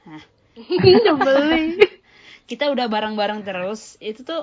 Nah, 0.10 0.24
Nyebelin. 1.06 1.78
kita 2.50 2.74
udah 2.74 2.90
bareng-bareng 2.90 3.46
terus. 3.46 3.98
Itu 4.02 4.26
tuh 4.26 4.42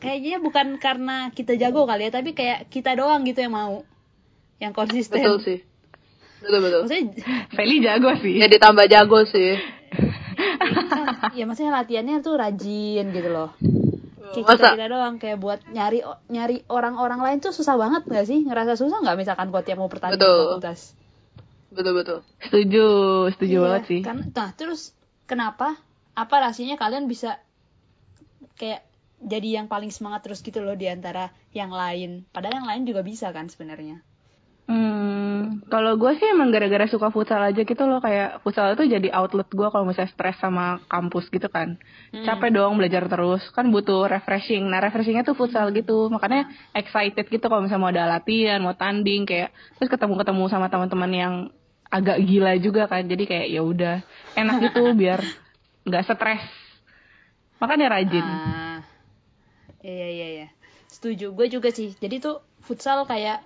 kayaknya 0.00 0.40
bukan 0.40 0.80
karena 0.80 1.28
kita 1.30 1.54
jago 1.60 1.84
kali 1.84 2.08
ya, 2.08 2.10
tapi 2.10 2.32
kayak 2.32 2.72
kita 2.72 2.96
doang 2.96 3.22
gitu 3.28 3.44
yang 3.44 3.54
mau. 3.54 3.84
Yang 4.56 4.72
konsisten. 4.76 5.20
Betul 5.20 5.38
sih. 5.44 5.58
Betul 6.40 6.58
betul. 6.64 6.80
Maksudnya 6.88 7.04
Feli 7.52 7.76
jago 7.84 8.10
sih. 8.18 8.34
Ya 8.40 8.48
ditambah 8.48 8.86
jago 8.88 9.20
sih. 9.28 9.60
ya 11.36 11.44
maksudnya 11.44 11.72
latihannya 11.84 12.24
tuh 12.24 12.34
rajin 12.40 13.12
gitu 13.12 13.28
loh. 13.28 13.52
Kayak 14.30 14.46
Masa? 14.46 14.56
kita, 14.56 14.76
kita 14.78 14.88
doang 14.88 15.14
kayak 15.18 15.38
buat 15.42 15.60
nyari 15.74 16.00
nyari 16.30 16.62
orang-orang 16.70 17.20
lain 17.20 17.38
tuh 17.42 17.50
susah 17.50 17.74
banget 17.74 18.06
gak 18.06 18.26
sih? 18.30 18.46
Ngerasa 18.46 18.78
susah 18.78 19.02
nggak 19.02 19.18
misalkan 19.18 19.50
kau 19.50 19.64
tiap 19.66 19.82
mau 19.82 19.90
pertandingan 19.90 20.22
Betul. 20.22 20.38
fakultas? 20.54 20.80
Betul 21.70 21.92
betul. 21.98 22.18
Setuju, 22.42 22.86
setuju 23.34 23.56
Iya, 23.58 23.64
banget 23.66 23.82
sih. 23.90 24.00
Kan, 24.06 24.30
nah 24.30 24.50
terus 24.54 24.94
kenapa? 25.26 25.78
Apa 26.14 26.46
rahasianya 26.46 26.78
kalian 26.78 27.06
bisa 27.10 27.38
kayak 28.58 28.86
jadi 29.20 29.62
yang 29.62 29.66
paling 29.68 29.92
semangat 29.92 30.24
terus 30.24 30.40
gitu 30.40 30.64
loh 30.64 30.74
di 30.74 30.88
antara 30.88 31.30
yang 31.52 31.70
lain? 31.70 32.24
Padahal 32.32 32.64
yang 32.64 32.68
lain 32.68 32.82
juga 32.88 33.04
bisa 33.04 33.28
kan 33.30 33.52
sebenarnya. 33.52 34.00
Hmm, 34.70 35.66
kalau 35.66 35.98
gue 35.98 36.14
sih 36.14 36.30
emang 36.30 36.54
gara-gara 36.54 36.86
suka 36.86 37.10
futsal 37.10 37.42
aja 37.42 37.58
gitu 37.66 37.82
loh 37.90 37.98
kayak 37.98 38.38
futsal 38.46 38.70
itu 38.78 38.86
jadi 38.86 39.10
outlet 39.10 39.50
gue 39.50 39.66
kalau 39.66 39.82
misalnya 39.82 40.14
stres 40.14 40.38
sama 40.38 40.78
kampus 40.86 41.26
gitu 41.26 41.50
kan. 41.50 41.74
Hmm. 42.14 42.22
Capek 42.22 42.54
dong 42.54 42.78
belajar 42.78 43.10
terus, 43.10 43.42
kan 43.50 43.66
butuh 43.74 44.06
refreshing. 44.06 44.70
Nah 44.70 44.78
refreshingnya 44.78 45.26
tuh 45.26 45.34
futsal 45.34 45.74
gitu, 45.74 46.06
makanya 46.06 46.46
excited 46.70 47.26
gitu 47.26 47.42
kalau 47.50 47.66
misalnya 47.66 47.82
mau 47.82 47.90
ada 47.90 48.06
latihan, 48.06 48.62
mau 48.62 48.78
tanding 48.78 49.26
kayak 49.26 49.50
terus 49.74 49.90
ketemu-ketemu 49.90 50.44
sama 50.46 50.70
teman-teman 50.70 51.10
yang 51.10 51.34
agak 51.90 52.22
gila 52.22 52.54
juga 52.62 52.86
kan. 52.86 53.02
Jadi 53.10 53.26
kayak 53.26 53.46
ya 53.50 53.66
udah 53.66 54.06
enak 54.38 54.70
gitu 54.70 54.86
biar 55.02 55.18
nggak 55.82 56.04
stres. 56.06 56.46
Makanya 57.58 57.90
rajin. 57.90 58.22
Ah, 58.22 58.69
iya 59.80 60.08
iya 60.08 60.26
iya. 60.36 60.48
Setuju. 60.90 61.32
Gue 61.32 61.46
juga 61.48 61.70
sih. 61.70 61.94
Jadi 61.96 62.20
tuh 62.20 62.42
futsal 62.64 63.06
kayak 63.08 63.40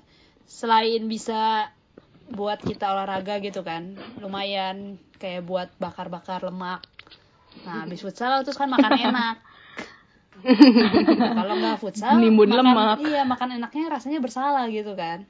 selain 0.45 1.05
bisa 1.09 1.71
buat 2.33 2.57
kita 2.61 2.89
olahraga 2.89 3.37
gitu 3.41 3.61
kan, 3.61 3.97
lumayan 4.17 4.97
kayak 5.21 5.45
buat 5.45 5.69
bakar-bakar 5.77 6.41
lemak. 6.45 6.81
Nah, 7.65 7.85
habis 7.85 8.01
futsal 8.01 8.41
terus 8.43 8.57
kan 8.57 8.69
makan 8.73 8.93
enak. 9.13 9.37
Nah, 10.45 11.33
kalau 11.37 11.55
nggak 11.61 11.79
futsal, 11.81 12.17
Nimbun 12.19 12.51
makan, 12.51 12.65
lemak. 12.65 12.97
Iya, 13.01 13.23
makan 13.29 13.49
enaknya 13.61 13.85
rasanya 13.93 14.19
bersalah 14.25 14.67
gitu 14.73 14.97
kan. 14.97 15.29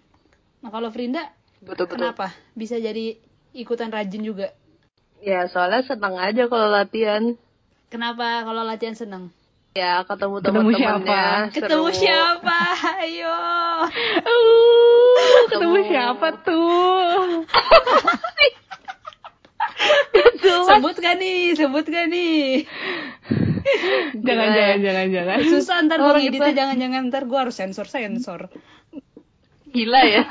Nah, 0.63 0.71
kalau 0.71 0.89
Frinda, 0.95 1.35
Betul 1.61 1.91
betul. 1.91 2.09
kenapa 2.09 2.33
bisa 2.55 2.79
jadi 2.79 3.19
ikutan 3.53 3.91
rajin 3.91 4.23
juga? 4.23 4.55
Ya 5.25 5.49
soalnya 5.49 5.83
senang 5.85 6.17
aja 6.21 6.47
kalau 6.49 6.69
latihan. 6.69 7.37
Kenapa 7.89 8.43
kalau 8.45 8.63
latihan 8.67 8.97
seneng? 8.97 9.31
Ya 9.75 10.07
ketemu 10.07 10.39
Ketemu 10.39 10.71
teman-temannya. 10.71 11.51
Ketemu 11.51 11.87
seru. 11.91 11.99
siapa? 11.99 12.61
Ayo. 13.03 13.39
Uh, 14.23 15.43
ketemu 15.51 15.75
Ketemu. 15.75 15.91
siapa 15.91 16.29
tuh? 16.47 17.43
Sebut 20.39 20.95
gak 20.95 21.19
nih? 21.19 21.59
Sebut 21.59 21.83
gak 21.85 22.07
nih? 22.07 22.71
jangan, 24.15 24.47
Gila 24.47 24.55
jangan, 24.55 24.79
jangan, 24.79 25.07
jangan. 25.11 25.39
Susah 25.43 25.77
ntar 25.83 25.99
gue 25.99 26.13
ngeditnya 26.23 26.39
kita- 26.39 26.55
jangan-jangan 26.55 27.03
ntar 27.11 27.23
gue 27.27 27.39
harus 27.43 27.57
sensor-sensor. 27.59 28.55
Gila 29.67 30.01
ya. 30.07 30.23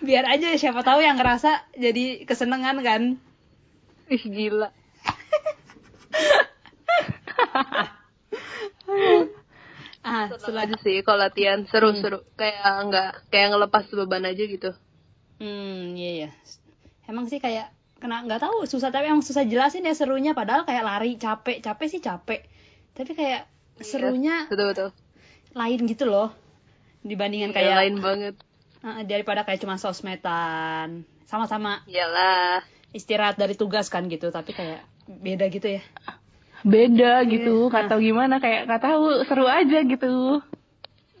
Biar 0.00 0.24
aja 0.24 0.56
siapa 0.56 0.80
tahu 0.80 1.04
yang 1.04 1.20
ngerasa 1.20 1.60
jadi 1.76 2.24
kesenengan 2.24 2.80
kan. 2.80 3.02
Ih 4.08 4.24
gila. 4.24 4.72
Ah, 10.02 10.26
aja 10.26 10.76
sih 10.82 10.98
kalau 11.06 11.22
latihan 11.22 11.62
seru-seru. 11.70 12.26
Kayak 12.34 12.90
nggak 12.90 13.10
kayak 13.30 13.54
ngelepas 13.54 13.86
beban 13.94 14.26
aja 14.26 14.42
gitu. 14.50 14.74
Hmm, 15.38 15.94
iya 15.94 16.10
iya. 16.26 16.30
Emang 17.06 17.30
sih 17.30 17.38
kayak 17.38 17.70
kena 18.02 18.26
nggak 18.26 18.42
tahu 18.42 18.66
susah 18.66 18.90
tapi 18.90 19.06
emang 19.06 19.22
susah 19.22 19.46
jelasin 19.46 19.86
ya 19.86 19.94
serunya 19.94 20.34
padahal 20.34 20.66
kayak 20.66 20.82
lari 20.82 21.14
capek 21.22 21.62
capek 21.62 21.86
sih 21.86 22.02
capek 22.02 22.42
tapi 22.98 23.14
kayak 23.14 23.46
serunya 23.78 24.50
Betul 24.50 24.74
betul. 24.74 24.90
lain 25.54 25.80
gitu 25.86 26.10
loh 26.10 26.34
dibandingkan 27.06 27.54
Kayak 27.54 27.62
kayak 27.62 27.78
lain 27.78 27.96
banget. 28.02 28.34
Daripada 29.06 29.46
kayak 29.46 29.62
cuma 29.62 29.78
sosmedan 29.78 31.06
sama-sama 31.30 31.86
Iyalah. 31.86 32.66
istirahat 32.90 33.38
dari 33.38 33.54
tugas 33.54 33.86
kan 33.86 34.10
gitu 34.10 34.34
tapi 34.34 34.50
kayak 34.50 34.82
beda 35.06 35.46
gitu 35.46 35.78
ya 35.78 35.82
Beda 36.62 37.26
gitu, 37.26 37.68
nggak 37.68 37.90
tahu 37.90 38.00
gimana, 38.00 38.38
kayak 38.38 38.70
nggak 38.70 38.82
tahu 38.82 39.04
seru 39.26 39.46
aja 39.46 39.78
gitu. 39.82 40.38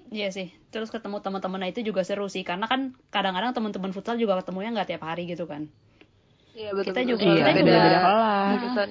Iya 0.08 0.28
sih. 0.30 0.48
Terus 0.70 0.88
ketemu 0.88 1.20
teman-teman 1.20 1.68
itu 1.68 1.82
juga 1.82 2.04
seru 2.04 2.28
sih 2.28 2.44
karena 2.44 2.64
kan 2.64 2.92
kadang-kadang 3.08 3.52
teman-teman 3.52 3.90
futsal 3.90 4.16
juga 4.16 4.38
ketemunya 4.40 4.70
nggak 4.70 4.88
tiap 4.88 5.02
hari 5.02 5.26
gitu 5.26 5.44
kan. 5.44 5.66
Iya 6.52 6.72
betul. 6.72 6.92
Kita 6.92 7.00
betul. 7.00 7.10
juga- 7.16 7.24
Iya, 7.24 7.34
kita 7.34 7.50
beda-beda 7.56 7.80
juga- 7.80 8.02
kelas. 8.04 8.52
Jurusan. 8.54 8.90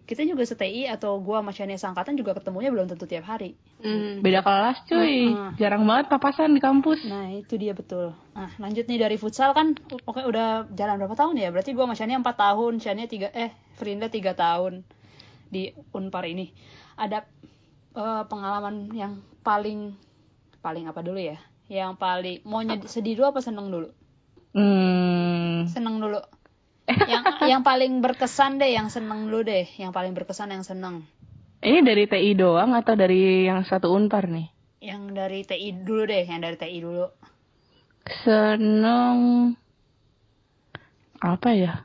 Kita 0.00 0.26
juga 0.26 0.42
STI 0.42 0.90
atau 0.90 1.22
gua 1.22 1.38
sama 1.38 1.54
Shania 1.54 1.78
Sangkatan 1.78 2.18
juga 2.18 2.34
ketemunya 2.34 2.74
belum 2.74 2.90
tentu 2.90 3.06
tiap 3.06 3.30
hari. 3.30 3.54
Hmm. 3.78 4.18
Beda 4.18 4.42
kelas 4.42 4.82
cuy, 4.90 5.30
Heeh. 5.30 5.50
jarang 5.54 5.86
banget 5.86 6.10
papasan 6.10 6.50
di 6.50 6.58
kampus. 6.58 7.06
Nah, 7.06 7.30
itu 7.30 7.54
dia 7.54 7.70
betul. 7.70 8.10
Nah, 8.34 8.50
lanjut 8.58 8.90
nih 8.90 8.98
dari 8.98 9.14
futsal 9.14 9.54
kan 9.54 9.78
oke 10.02 10.18
udah 10.26 10.66
jalan 10.74 10.98
berapa 10.98 11.14
tahun 11.14 11.38
ya? 11.38 11.54
Berarti 11.54 11.70
gua 11.78 11.86
sama 11.86 11.94
Shania 11.94 12.18
4 12.18 12.34
tahun, 12.34 12.82
Shania 12.82 13.06
3 13.06 13.30
eh 13.30 13.54
Frinda 13.78 14.10
3 14.10 14.34
tahun 14.34 14.82
di 15.50 15.74
Unpar 15.92 16.24
ini. 16.30 16.48
Ada 16.96 17.26
eh, 17.98 18.22
pengalaman 18.30 18.88
yang 18.94 19.20
paling 19.42 19.98
paling 20.62 20.86
apa 20.86 21.02
dulu 21.02 21.18
ya? 21.18 21.36
Yang 21.70 21.98
paling 21.98 22.38
mau 22.46 22.62
sedih 22.86 23.18
dulu 23.18 23.34
apa 23.36 23.40
seneng 23.42 23.70
dulu? 23.70 23.88
Hmm, 24.50 25.70
Seneng 25.70 26.02
dulu. 26.02 26.18
yang 27.12 27.22
yang 27.46 27.62
paling 27.62 28.02
berkesan 28.02 28.58
deh, 28.58 28.74
yang 28.74 28.90
seneng 28.90 29.30
dulu 29.30 29.46
deh, 29.46 29.66
yang 29.78 29.94
paling 29.94 30.10
berkesan 30.10 30.50
yang 30.50 30.66
seneng. 30.66 31.06
ini 31.60 31.84
dari 31.84 32.08
TI 32.08 32.32
doang 32.34 32.72
atau 32.72 32.96
dari 32.96 33.46
yang 33.46 33.62
satu 33.62 33.92
unpar 33.92 34.26
nih? 34.26 34.48
Yang 34.80 35.02
dari 35.12 35.40
TI 35.46 35.70
dulu 35.86 36.08
deh, 36.08 36.24
yang 36.26 36.40
dari 36.42 36.56
TI 36.58 36.78
dulu. 36.82 37.06
Seneng 38.26 39.54
apa 41.20 41.50
ya? 41.52 41.84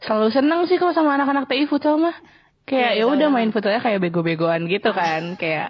Selalu 0.00 0.30
seneng 0.30 0.60
sih 0.70 0.78
kalau 0.80 0.94
sama 0.94 1.18
anak-anak 1.18 1.50
TI 1.50 1.68
futsal 1.68 2.00
mah. 2.00 2.16
Kayak 2.64 2.92
Iya, 2.92 3.04
ya 3.04 3.04
udah 3.06 3.28
main 3.28 3.50
futsalnya 3.50 3.78
kayak 3.78 4.00
bego-begoan 4.00 4.64
gitu 4.66 4.90
kan, 4.90 5.36
kayak 5.36 5.68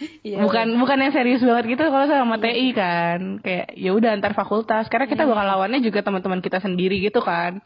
Iya. 0.26 0.40
bukan 0.40 0.80
bukan 0.80 0.98
yang 0.98 1.12
serius 1.12 1.44
banget 1.44 1.76
gitu 1.76 1.84
kalau 1.84 2.08
sama 2.08 2.34
TI 2.36 2.72
kan. 2.72 3.38
Kayak 3.38 3.76
ya 3.76 3.90
udah 3.92 4.10
antar 4.12 4.32
fakultas 4.32 4.88
karena 4.88 5.06
kita 5.06 5.22
bakal 5.22 5.44
lawannya 5.44 5.78
juga 5.78 6.00
teman-teman 6.00 6.40
kita 6.40 6.58
sendiri 6.58 6.98
gitu 6.98 7.20
kan. 7.20 7.60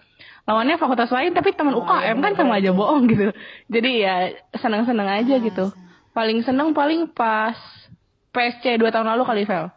Lawannya 0.44 0.76
fakultas 0.76 1.08
lain 1.08 1.32
tapi 1.32 1.50
teman 1.50 1.72
Oh, 1.72 1.80
UKM 1.80 2.02
iya, 2.12 2.22
kan 2.22 2.32
sama 2.34 2.58
aja 2.58 2.70
bohong 2.70 3.06
gitu. 3.06 3.30
Jadi 3.66 3.90
ya 3.98 4.14
seneng-seneng 4.52 5.08
aja 5.08 5.36
gitu. 5.38 5.70
paling 6.12 6.40
seneng 6.40 6.72
paling 6.72 7.06
pas 7.06 7.56
PSC 8.32 8.76
2 8.76 8.88
tahun 8.88 9.04
lalu 9.06 9.22
kali 9.22 9.42
Vel. 9.44 9.68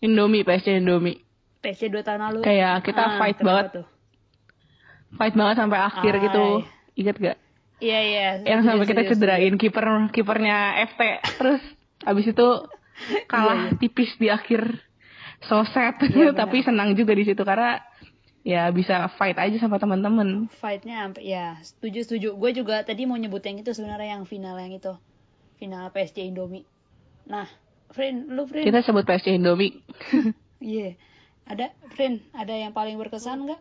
Indomie 0.00 0.42
PSC 0.42 0.78
Indomie. 0.78 1.18
PC 1.60 1.90
2 1.90 2.00
tahun 2.00 2.20
lalu. 2.22 2.38
Kayak 2.40 2.82
kita 2.82 3.02
Ah, 3.04 3.18
fight 3.18 3.38
banget. 3.38 3.66
Tuh? 3.74 3.86
fight 5.12 5.34
banget 5.34 5.56
sampai 5.58 5.78
akhir 5.78 6.12
Ah, 6.12 6.20
gitu. 6.22 6.44
iya. 6.56 6.66
ingat 6.96 7.16
gak 7.18 7.36
Iya, 7.80 8.00
iya. 8.04 8.28
yang 8.44 8.60
setuju, 8.60 8.68
sampai 8.68 8.86
kita 8.86 9.02
cederain 9.08 9.54
kiper 9.56 9.86
kipernya 10.12 10.84
FT 10.92 11.00
terus 11.40 11.62
abis 12.04 12.26
itu 12.32 12.48
kalah 13.32 13.72
tipis 13.80 14.12
di 14.20 14.28
akhir 14.28 14.76
so 15.48 15.64
sad 15.72 15.96
Iya, 16.04 16.30
benar. 16.36 16.44
tapi 16.44 16.60
senang 16.60 16.92
juga 16.92 17.16
di 17.16 17.24
situ 17.24 17.40
karena 17.40 17.80
ya 18.40 18.68
bisa 18.72 19.08
fight 19.20 19.36
aja 19.36 19.56
sama 19.60 19.76
teman-teman. 19.76 20.48
Fightnya 20.60 21.08
sampai 21.08 21.24
ya 21.24 21.56
setuju 21.60 22.04
setuju. 22.04 22.28
Gue 22.36 22.52
juga 22.52 22.80
tadi 22.84 23.04
mau 23.04 23.16
nyebut 23.16 23.40
yang 23.44 23.60
itu 23.60 23.72
sebenarnya 23.72 24.16
yang 24.20 24.24
final 24.24 24.56
yang 24.56 24.72
itu 24.72 24.92
final 25.56 25.88
PSG 25.92 26.24
Indomie. 26.24 26.64
Nah, 27.28 27.44
friend, 27.92 28.32
lu 28.32 28.48
friend? 28.48 28.64
kita 28.64 28.80
sebut 28.80 29.04
PSC 29.04 29.36
Indomie 29.36 29.80
Iya. 30.60 30.96
Ada 31.48 31.72
friend, 31.96 32.20
ada 32.36 32.52
yang 32.52 32.72
paling 32.76 33.00
berkesan 33.00 33.48
nggak? 33.48 33.60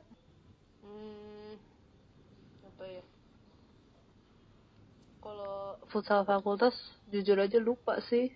Hmm, 0.84 1.56
apa 2.68 2.84
ya? 2.86 3.04
Kalau 5.20 5.79
futsal 5.90 6.24
fakultas 6.24 6.74
jujur 7.08 7.38
aja 7.38 7.58
lupa 7.58 7.98
sih. 8.04 8.32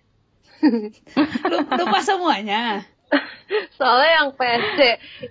Lu- 0.60 1.68
Lupa 1.80 1.98
semuanya. 2.00 2.82
Soalnya 3.78 4.10
yang 4.18 4.28
PSC 4.32 4.80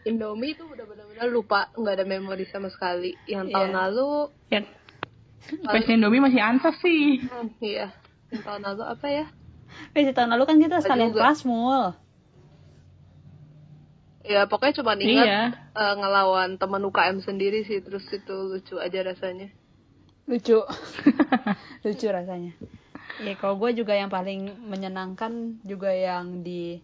Indomie 0.05 0.53
itu 0.53 0.63
udah 0.63 0.85
benar-benar 0.85 1.27
lupa, 1.27 1.67
nggak 1.73 1.93
ada 1.93 2.05
memori 2.05 2.45
sama 2.45 2.67
sekali. 2.67 3.17
Yang 3.25 3.51
tahun 3.51 3.71
Iya. 3.71 3.77
lalu, 3.77 4.11
Ya. 4.49 4.61
PS 5.43 5.87
Indomie 5.89 6.23
masih 6.23 6.39
ansaf 6.39 6.75
sih. 6.79 7.19
hmm, 7.19 7.59
iya. 7.59 7.91
Yang 8.31 8.41
tahun 8.43 8.61
lalu 8.63 8.83
apa 8.85 9.07
ya? 9.07 9.25
Eh, 9.91 10.05
tahun 10.07 10.29
lalu 10.31 10.43
kan 10.45 10.57
kita 10.57 10.79
sekalian 10.79 11.11
juga. 11.11 11.21
Prasmul. 11.27 11.83
Ya 14.23 14.47
pokoknya 14.47 14.79
cuma 14.79 14.95
ingat 14.95 15.27
Iya. 15.27 15.41
eh, 15.75 15.93
ngelawan 15.99 16.55
teman 16.55 16.79
UKM 16.81 17.19
sendiri 17.19 17.67
sih, 17.67 17.83
terus 17.83 18.07
itu 18.07 18.31
lucu 18.31 18.79
aja 18.79 19.03
rasanya. 19.03 19.51
Lucu. 20.29 20.63
Lucu 21.85 22.07
rasanya. 22.07 22.53
Ya 23.21 23.33
kalau 23.37 23.55
gue 23.61 23.71
juga 23.77 23.93
yang 23.93 24.09
paling 24.09 24.55
menyenangkan 24.71 25.59
juga 25.67 25.91
yang 25.93 26.41
di 26.41 26.79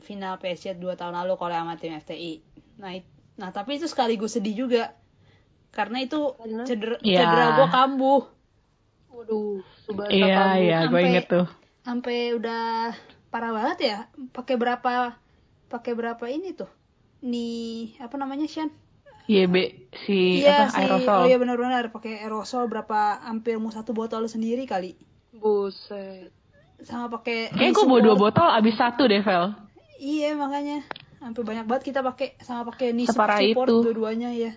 final 0.00 0.40
PSG 0.40 0.78
2 0.80 0.96
tahun 0.96 1.12
lalu 1.12 1.36
kalau 1.36 1.54
sama 1.54 1.74
tim 1.76 1.92
FTI. 1.92 2.32
Nah, 2.80 2.96
it- 2.96 3.14
nah 3.36 3.50
tapi 3.52 3.76
itu 3.76 3.86
sekaligus 3.90 4.36
sedih 4.36 4.66
juga. 4.66 4.94
Karena 5.70 6.02
itu 6.02 6.34
cedera, 6.66 6.96
Iya. 7.04 7.18
cedera 7.22 7.44
gue 7.58 7.68
kambuh. 7.70 8.22
Waduh, 9.10 9.60
Iya, 10.10 10.56
iya, 10.58 10.78
gue 10.88 11.00
inget 11.02 11.26
tuh. 11.28 11.46
Sampai 11.84 12.34
udah 12.34 12.94
parah 13.30 13.52
banget 13.54 13.78
ya. 13.86 13.98
Pakai 14.34 14.54
berapa 14.58 15.14
pakai 15.70 15.92
berapa 15.94 16.24
ini 16.26 16.56
tuh? 16.56 16.70
Nih, 17.22 17.94
apa 18.00 18.16
namanya, 18.16 18.48
Shan? 18.48 18.70
YB 19.28 19.54
si 20.06 20.40
iya 20.40 20.70
apa 20.70 20.72
sih. 20.72 20.78
aerosol. 20.86 21.18
Oh 21.20 21.26
iya 21.28 21.36
benar-benar 21.36 21.90
pakai 21.92 22.24
aerosol 22.24 22.70
berapa 22.70 23.20
hampir 23.26 23.58
mau 23.58 23.74
satu 23.74 23.92
botol 23.92 24.24
sendiri 24.30 24.64
kali. 24.64 24.96
Buset. 25.34 26.32
Sama 26.80 27.12
pakai 27.12 27.52
Kayaknya 27.52 27.76
gue 27.76 27.84
bawa 27.84 28.00
dua 28.00 28.16
botol 28.16 28.48
abis 28.48 28.74
satu 28.80 29.04
deh, 29.04 29.20
Vel. 29.20 29.52
Iya 30.00 30.32
makanya 30.32 30.80
sampai 31.20 31.42
banyak 31.44 31.68
banget 31.68 31.92
kita 31.92 32.00
pakai 32.00 32.40
sama 32.40 32.64
pakai 32.72 32.96
Separah 33.04 33.38
support 33.44 33.68
itu. 33.68 33.76
dua-duanya 33.84 34.30
ya. 34.32 34.52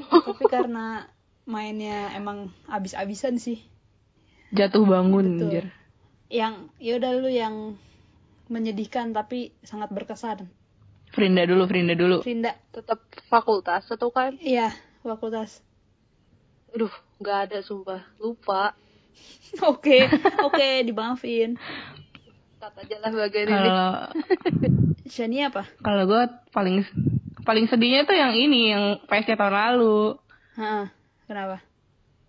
Tapi 0.00 0.44
karena 0.50 1.06
mainnya 1.46 2.10
emang 2.18 2.50
abis-abisan 2.66 3.38
sih. 3.38 3.62
Jatuh 4.50 4.82
bangun, 4.82 5.38
Betul. 5.38 5.46
anjir. 5.46 5.66
Yang 6.26 6.54
ya 6.82 6.92
udah 6.98 7.10
lu 7.14 7.30
yang 7.30 7.54
menyedihkan 8.50 9.14
tapi 9.14 9.54
sangat 9.62 9.94
berkesan. 9.94 10.50
Frinda 11.10 11.42
dulu, 11.42 11.66
Frinda 11.66 11.94
dulu. 11.98 12.22
Rinda. 12.22 12.54
Tetap 12.70 13.02
fakultas 13.26 13.86
atau 13.90 14.14
kan? 14.14 14.38
Iya, 14.38 14.70
fakultas. 15.02 15.58
Aduh, 16.70 16.92
nggak 17.18 17.38
ada 17.50 17.58
sumpah. 17.66 18.06
Lupa. 18.22 18.74
Oke, 19.66 20.06
oke, 20.40 20.68
dimaafin. 20.86 21.58
Kata 22.56 22.86
aja 22.86 22.96
lah 23.02 23.10
bagian 23.12 23.50
ini. 23.50 23.52
Kalau 23.52 23.90
Shani 25.12 25.38
apa? 25.42 25.66
kalau 25.82 26.06
gue 26.06 26.22
paling 26.54 26.86
paling 27.42 27.66
sedihnya 27.66 28.06
tuh 28.06 28.14
yang 28.14 28.32
ini, 28.32 28.70
yang 28.70 28.84
PSG 29.10 29.34
tahun 29.34 29.52
lalu. 29.52 30.16
Hah, 30.54 30.88
kenapa? 31.26 31.60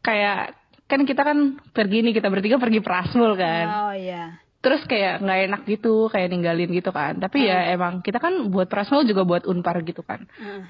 Kayak 0.02 0.58
kan 0.90 1.06
kita 1.06 1.22
kan 1.22 1.62
pergi 1.72 2.04
nih 2.04 2.18
kita 2.18 2.28
bertiga 2.28 2.58
pergi 2.58 2.82
Prasmul 2.82 3.38
kan. 3.38 3.66
Oh 3.70 3.94
iya. 3.96 4.42
Terus 4.62 4.82
kayak 4.86 5.26
nggak 5.26 5.40
enak 5.50 5.62
gitu, 5.66 6.06
kayak 6.08 6.30
ninggalin 6.30 6.70
gitu 6.70 6.94
kan. 6.94 7.18
Tapi 7.18 7.50
ya 7.50 7.74
emang 7.74 8.06
kita 8.06 8.22
kan 8.22 8.54
buat 8.54 8.70
Prasmul 8.70 9.10
juga 9.10 9.26
buat 9.26 9.44
Unpar 9.44 9.82
gitu 9.82 10.06
kan. 10.06 10.30
Heeh. 10.38 10.64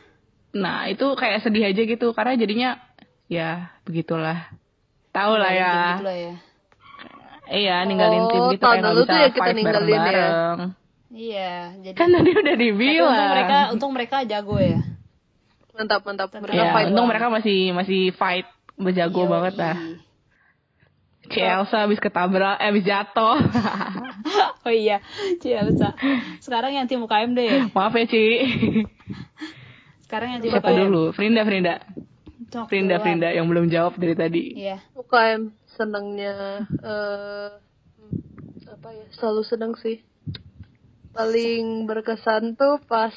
Nah 0.55 0.87
itu 0.87 1.11
kayak 1.15 1.43
sedih 1.43 1.67
aja 1.67 1.81
gitu 1.83 2.15
karena 2.15 2.39
jadinya 2.39 2.69
ya 3.27 3.75
begitulah. 3.83 4.47
Tahu 5.11 5.33
lah 5.35 5.51
ya. 5.51 5.73
Gitu 5.99 6.07
ya. 6.07 6.33
Iya 7.51 7.75
ninggalin 7.83 8.31
tim 8.31 8.41
Oh, 8.41 8.51
gitu 8.55 8.63
tahun 8.63 8.71
kayak 8.71 8.79
nggak 8.79 8.93
lalu 8.95 9.01
bisa 9.03 9.11
tuh 9.11 9.17
ya 9.19 9.27
kita 9.27 9.41
fight 9.43 9.55
ninggalin 9.59 9.75
ya. 9.75 9.99
bareng-bareng. 9.99 10.59
Iya, 11.11 11.51
jadi 11.83 11.95
Kan 11.99 12.07
tadi 12.15 12.29
udah 12.31 12.55
dibilang. 12.55 13.03
untung 13.11 13.27
mereka 13.35 13.57
untung 13.75 13.91
mereka 13.91 14.17
jago 14.23 14.55
ya. 14.55 14.79
Mantap, 15.75 16.01
mantap. 16.07 16.27
Mereka 16.31 16.55
ya, 16.55 16.71
fight 16.71 16.87
untung 16.87 17.03
banget. 17.03 17.11
mereka 17.11 17.27
masih 17.27 17.59
masih 17.75 18.01
fight 18.15 18.47
berjago 18.79 19.27
Yoi. 19.27 19.31
banget 19.35 19.53
lah. 19.59 19.75
Chelsea 21.31 21.77
habis 21.79 21.99
ketabrak, 22.03 22.59
eh 22.59 22.67
habis 22.69 22.83
jatuh. 22.83 23.39
oh 24.67 24.73
iya, 24.73 24.99
Cielsa. 25.39 25.95
Sekarang 26.43 26.75
yang 26.75 26.85
tim 26.85 27.01
UKM 27.01 27.31
deh. 27.33 27.71
Maaf 27.71 27.95
ya 27.95 28.05
Ci. 28.05 28.25
Sekarang 30.05 30.37
yang 30.37 30.41
tim 30.43 30.51
Siapa 30.51 30.69
UKM. 30.69 30.79
dulu? 30.85 31.03
Frinda, 31.15 31.41
Frinda. 31.47 31.75
Cok, 32.51 32.67
Frinda, 32.67 32.99
duluan. 32.99 33.03
Frinda 33.07 33.29
yang 33.31 33.47
belum 33.47 33.65
jawab 33.71 33.95
dari 33.95 34.15
tadi. 34.15 34.43
Iya. 34.59 34.83
UKM 34.93 35.55
senangnya 35.71 36.67
eh 36.83 37.49
apa 38.71 38.87
ya 38.91 39.05
selalu 39.15 39.41
senang 39.47 39.73
sih 39.79 40.03
paling 41.11 41.85
berkesan 41.87 42.55
tuh 42.55 42.79
pas 42.87 43.13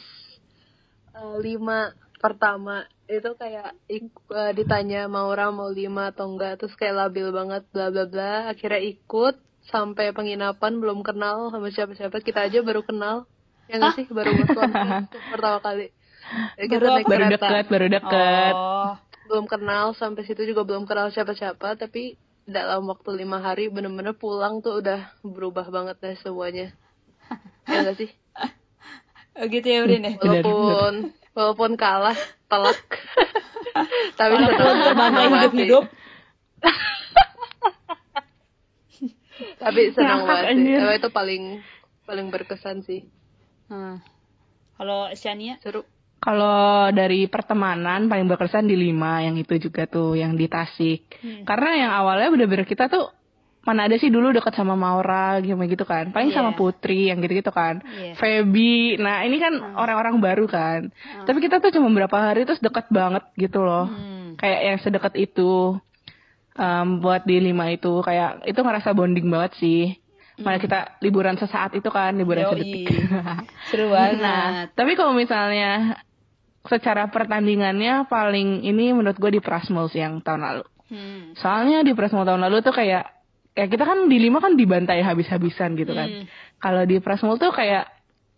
eh, 1.15 1.37
lima 1.43 1.95
pertama 2.25 2.89
itu 3.05 3.37
kayak 3.37 3.77
eh, 3.93 4.53
ditanya 4.57 5.05
mau 5.13 5.29
orang 5.29 5.53
mau 5.53 5.69
lima 5.69 6.09
atau 6.09 6.33
enggak 6.33 6.57
terus 6.57 6.73
kayak 6.81 6.97
labil 6.97 7.29
banget 7.29 7.69
bla 7.69 7.93
bla 7.93 8.09
bla. 8.09 8.49
Akhirnya 8.49 8.81
ikut 8.81 9.37
sampai 9.69 10.17
penginapan 10.17 10.81
belum 10.81 11.05
kenal 11.05 11.53
sama 11.53 11.69
siapa 11.69 11.93
siapa 11.93 12.25
kita 12.25 12.49
aja 12.49 12.65
baru 12.65 12.81
kenal. 12.81 13.29
Ya 13.69 13.77
nggak 13.77 13.97
sih? 14.01 14.07
Baru 14.09 14.33
masuk 14.41 14.57
tuh 15.13 15.21
pertama 15.37 15.61
kali. 15.61 15.93
Ya, 16.57 16.65
kita 16.65 16.81
Baru 16.81 16.89
naik? 16.97 17.05
Baru 17.05 17.25
kereta. 17.29 17.37
deket, 17.37 17.65
baru 17.69 17.87
deket. 17.93 18.55
Oh. 18.57 18.93
belum 19.25 19.49
kenal 19.49 19.97
sampai 19.97 20.29
situ 20.29 20.45
juga 20.45 20.69
belum 20.69 20.85
kenal 20.89 21.13
siapa-siapa. 21.13 21.77
Tapi 21.77 22.17
dalam 22.49 22.89
waktu 22.89 23.25
lima 23.25 23.41
hari 23.41 23.69
bener-bener 23.73 24.17
pulang 24.17 24.61
tuh 24.65 24.81
udah 24.81 25.13
berubah 25.21 25.69
banget 25.69 26.01
deh 26.01 26.17
semuanya. 26.25 26.73
Ya 27.65 27.81
gak 27.81 27.97
sih? 27.97 28.13
Oh 29.41 29.49
gitu 29.49 29.65
ya 29.65 29.89
Urin 29.89 30.05
ya. 30.05 30.15
Bener, 30.21 30.45
walaupun 30.45 30.95
walaupun 31.35 31.77
kalah 31.77 32.17
telak 32.49 32.81
tapi 34.19 34.35
senang 34.39 34.79
terbangga 34.87 35.23
hidup-hidup. 35.29 35.85
tapi 39.63 39.91
senang 39.91 40.23
banget 40.25 40.55
sih. 40.55 40.79
Emang 40.79 40.95
itu 40.95 41.11
paling 41.11 41.43
paling 42.07 42.31
berkesan 42.31 42.87
sih 42.87 43.03
Hmm. 43.65 43.97
Kalau 44.77 45.09
Shania? 45.17 45.57
seru 45.65 45.89
Kalau 46.21 46.89
dari 46.93 47.29
pertemanan 47.29 48.09
paling 48.09 48.29
berkesan 48.29 48.65
di 48.65 48.77
lima 48.77 49.25
yang 49.25 49.37
itu 49.37 49.61
juga 49.61 49.85
tuh 49.85 50.17
yang 50.17 50.37
di 50.37 50.49
Tasik. 50.49 51.21
Hmm. 51.21 51.45
Karena 51.45 51.71
yang 51.77 51.93
awalnya 51.93 52.33
bener-bener 52.33 52.69
kita 52.69 52.89
tuh 52.89 53.13
mana 53.65 53.89
ada 53.89 53.97
sih 53.97 54.13
dulu 54.13 54.29
deket 54.31 54.53
sama 54.53 54.77
Maura 54.77 55.41
gitu 55.41 55.57
gitu 55.65 55.85
kan. 55.89 56.13
Paling 56.13 56.31
Iya. 56.31 56.37
sama 56.37 56.53
Putri 56.53 57.09
yang 57.09 57.25
gitu-gitu 57.25 57.49
kan. 57.49 57.81
Iya. 57.81 58.13
Feby. 58.17 59.01
Nah, 59.01 59.25
ini 59.25 59.41
kan 59.41 59.57
orang-orang 59.77 60.21
baru 60.21 60.45
kan. 60.45 60.93
Tapi 61.25 61.39
kita 61.41 61.65
tuh 61.65 61.73
cuma 61.73 61.89
berapa 61.91 62.13
hari 62.13 62.45
terus 62.45 62.61
deket 62.61 62.93
banget 62.93 63.25
gitu 63.35 63.65
loh. 63.65 63.89
Hmm. 63.89 64.37
Kayak 64.37 64.61
yang 64.61 64.79
sedekat 64.85 65.15
itu. 65.17 65.81
Em, 66.55 67.03
buat 67.03 67.27
di 67.27 67.43
lima 67.43 67.67
itu 67.75 67.99
kayak 67.99 68.47
itu 68.47 68.61
ngerasa 68.63 68.95
bonding 68.95 69.27
banget 69.27 69.59
sih. 69.59 69.99
Malah 70.39 70.63
kita 70.63 70.79
liburan 71.03 71.35
sesaat 71.35 71.75
itu 71.75 71.91
kan, 71.91 72.15
liburan 72.15 72.47
Yoi. 72.47 72.51
sedetik. 72.55 72.87
Seru 73.75 73.91
banget. 73.91 74.23
Nah, 74.23 74.71
tapi 74.71 74.95
kalau 74.95 75.15
misalnya 75.15 75.99
secara 76.65 77.11
pertandingannya 77.11 78.07
paling 78.07 78.63
ini 78.63 78.95
menurut 78.95 79.19
gue 79.19 79.35
di 79.35 79.43
Prasmul 79.43 79.91
yang 79.93 80.23
tahun 80.23 80.43
lalu. 80.47 80.65
Hmm. 80.95 81.23
Soalnya 81.35 81.83
di 81.83 81.91
Prasmul 81.91 82.23
tahun 82.23 82.47
lalu 82.47 82.63
tuh 82.63 82.71
kayak 82.71 83.05
kayak 83.55 83.71
kita 83.71 83.85
kan 83.87 83.99
di 84.11 84.19
lima 84.19 84.43
kan 84.43 84.59
dibantai 84.59 85.01
habis-habisan 85.01 85.79
gitu 85.79 85.95
kan. 85.95 86.11
Hmm. 86.11 86.25
Kalau 86.59 86.83
di 86.85 86.99
Prasmul 86.99 87.39
tuh 87.39 87.55
kayak 87.55 87.87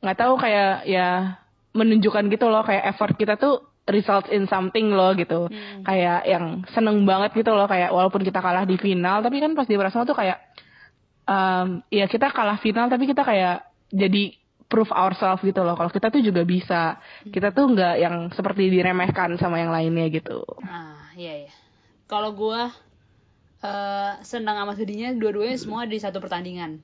nggak 0.05 0.18
tahu 0.20 0.37
kayak 0.37 0.85
ya 0.85 1.40
menunjukkan 1.72 2.29
gitu 2.29 2.46
loh 2.52 2.62
kayak 2.64 2.85
effort 2.92 3.16
kita 3.16 3.40
tuh 3.40 3.64
results 3.88 4.29
in 4.29 4.44
something 4.46 4.92
loh 4.92 5.16
gitu. 5.16 5.48
Hmm. 5.48 5.83
Kayak 5.88 6.29
yang 6.29 6.68
seneng 6.76 7.09
banget 7.09 7.33
gitu 7.33 7.57
loh 7.57 7.64
kayak 7.64 7.88
walaupun 7.90 8.20
kita 8.20 8.44
kalah 8.44 8.68
di 8.68 8.76
final 8.76 9.24
tapi 9.24 9.40
kan 9.40 9.57
pas 9.57 9.64
di 9.64 9.81
Prasmul 9.81 10.05
tuh 10.05 10.16
kayak 10.16 10.37
em, 11.24 11.81
ya 11.88 12.07
kita 12.07 12.29
kalah 12.31 12.61
final 12.61 12.92
tapi 12.92 13.09
kita 13.09 13.24
kayak 13.24 13.64
jadi 13.88 14.37
proof 14.66 14.90
ourselves 14.92 15.40
gitu 15.40 15.62
loh. 15.62 15.79
Kalau 15.79 15.88
kita 15.88 16.12
tuh 16.12 16.20
juga 16.20 16.42
bisa. 16.42 16.98
Kita 17.24 17.55
tuh 17.55 17.72
nggak 17.72 17.94
yang 18.02 18.16
seperti 18.35 18.68
diremehkan 18.68 19.38
sama 19.40 19.62
yang 19.62 19.72
lainnya 19.72 20.11
gitu. 20.11 20.42
Ah, 20.61 21.09
iya 21.16 21.46
iya. 21.46 21.52
Kalau 22.07 22.35
gua 22.35 22.70
eh 23.59 24.12
senang 24.23 24.57
sama 24.57 24.73
sedihnya 24.73 25.14
dua-duanya 25.14 25.57
semua 25.57 25.85
di 25.85 25.97
satu 25.97 26.19
pertandingan. 26.19 26.81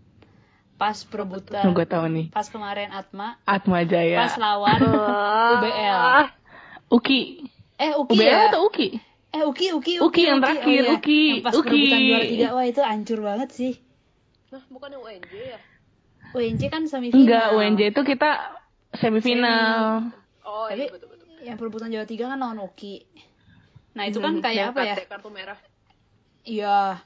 Pas 0.74 0.98
perebutan 1.02 1.62
Gue 1.70 1.84
tahu 1.84 2.08
nih. 2.08 2.26
pas 2.28 2.44
kemarin 2.44 2.90
Atma 2.90 3.38
Atma 3.44 3.84
Jaya. 3.84 4.18
pas 4.18 4.34
lawan 4.34 4.78
UBL. 5.54 5.98
Uki. 6.90 7.20
Eh 7.76 7.92
Uki 7.92 8.12
UBL 8.12 8.26
ya? 8.26 8.48
atau 8.48 8.66
Uki? 8.66 8.88
Eh 9.30 9.42
Uki 9.42 9.66
Uki 9.72 9.92
Uki 9.98 10.22
yang 10.22 10.38
terakhir, 10.38 10.82
iya. 10.82 10.92
Uki, 10.92 11.22
Yang 11.30 11.42
pas 11.42 11.52
Uki. 11.54 11.64
perebutan 11.64 12.00
juara 12.02 12.24
tiga 12.26 12.48
wah 12.52 12.64
itu 12.64 12.80
hancur 12.80 13.18
banget 13.20 13.48
sih. 13.50 13.74
nah 14.48 14.60
bukan 14.68 14.88
yang 14.90 15.02
UNJ 15.02 15.32
ya 15.32 15.58
UNJ 16.32 16.62
kan 16.68 16.82
semifinal. 16.84 17.20
Enggak, 17.20 17.46
UNJ 17.52 17.80
itu 17.88 18.00
kita 18.02 18.30
semifinal. 18.92 20.08
oh 20.42 20.66
Tapi 20.66 20.76
iya 20.78 20.90
betul 20.90 21.08
betul 21.08 21.26
yang 21.40 21.56
perebutan 21.56 21.88
juara 21.88 22.04
tiga 22.04 22.26
kan 22.26 22.36
lawan 22.36 22.58
Uki. 22.58 23.04
Nah 23.92 24.04
itu 24.04 24.18
kan 24.18 24.40
kayak 24.40 24.72
apa 24.72 24.80
ya? 24.84 24.96
kartu 25.02 25.28
merah 25.28 25.56
Iya. 26.42 27.02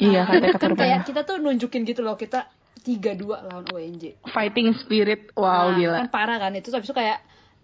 Iya, 0.00 0.20
katanya 0.24 0.58
kan 0.62 0.72
kayak 0.78 0.98
kita 1.04 1.20
tuh 1.26 1.36
nunjukin 1.42 1.82
gitu 1.84 2.00
loh 2.00 2.14
kita 2.14 2.48
3-2 2.86 3.44
lawan 3.44 3.64
UNJ. 3.68 4.24
Fighting 4.32 4.72
spirit, 4.78 5.34
wow 5.36 5.70
Nah, 5.70 5.76
gila. 5.76 5.96
Kan 6.06 6.08
parah 6.08 6.38
kan 6.40 6.52
itu 6.56 6.72
habis 6.72 6.88
itu 6.88 6.96
kayak 6.96 7.20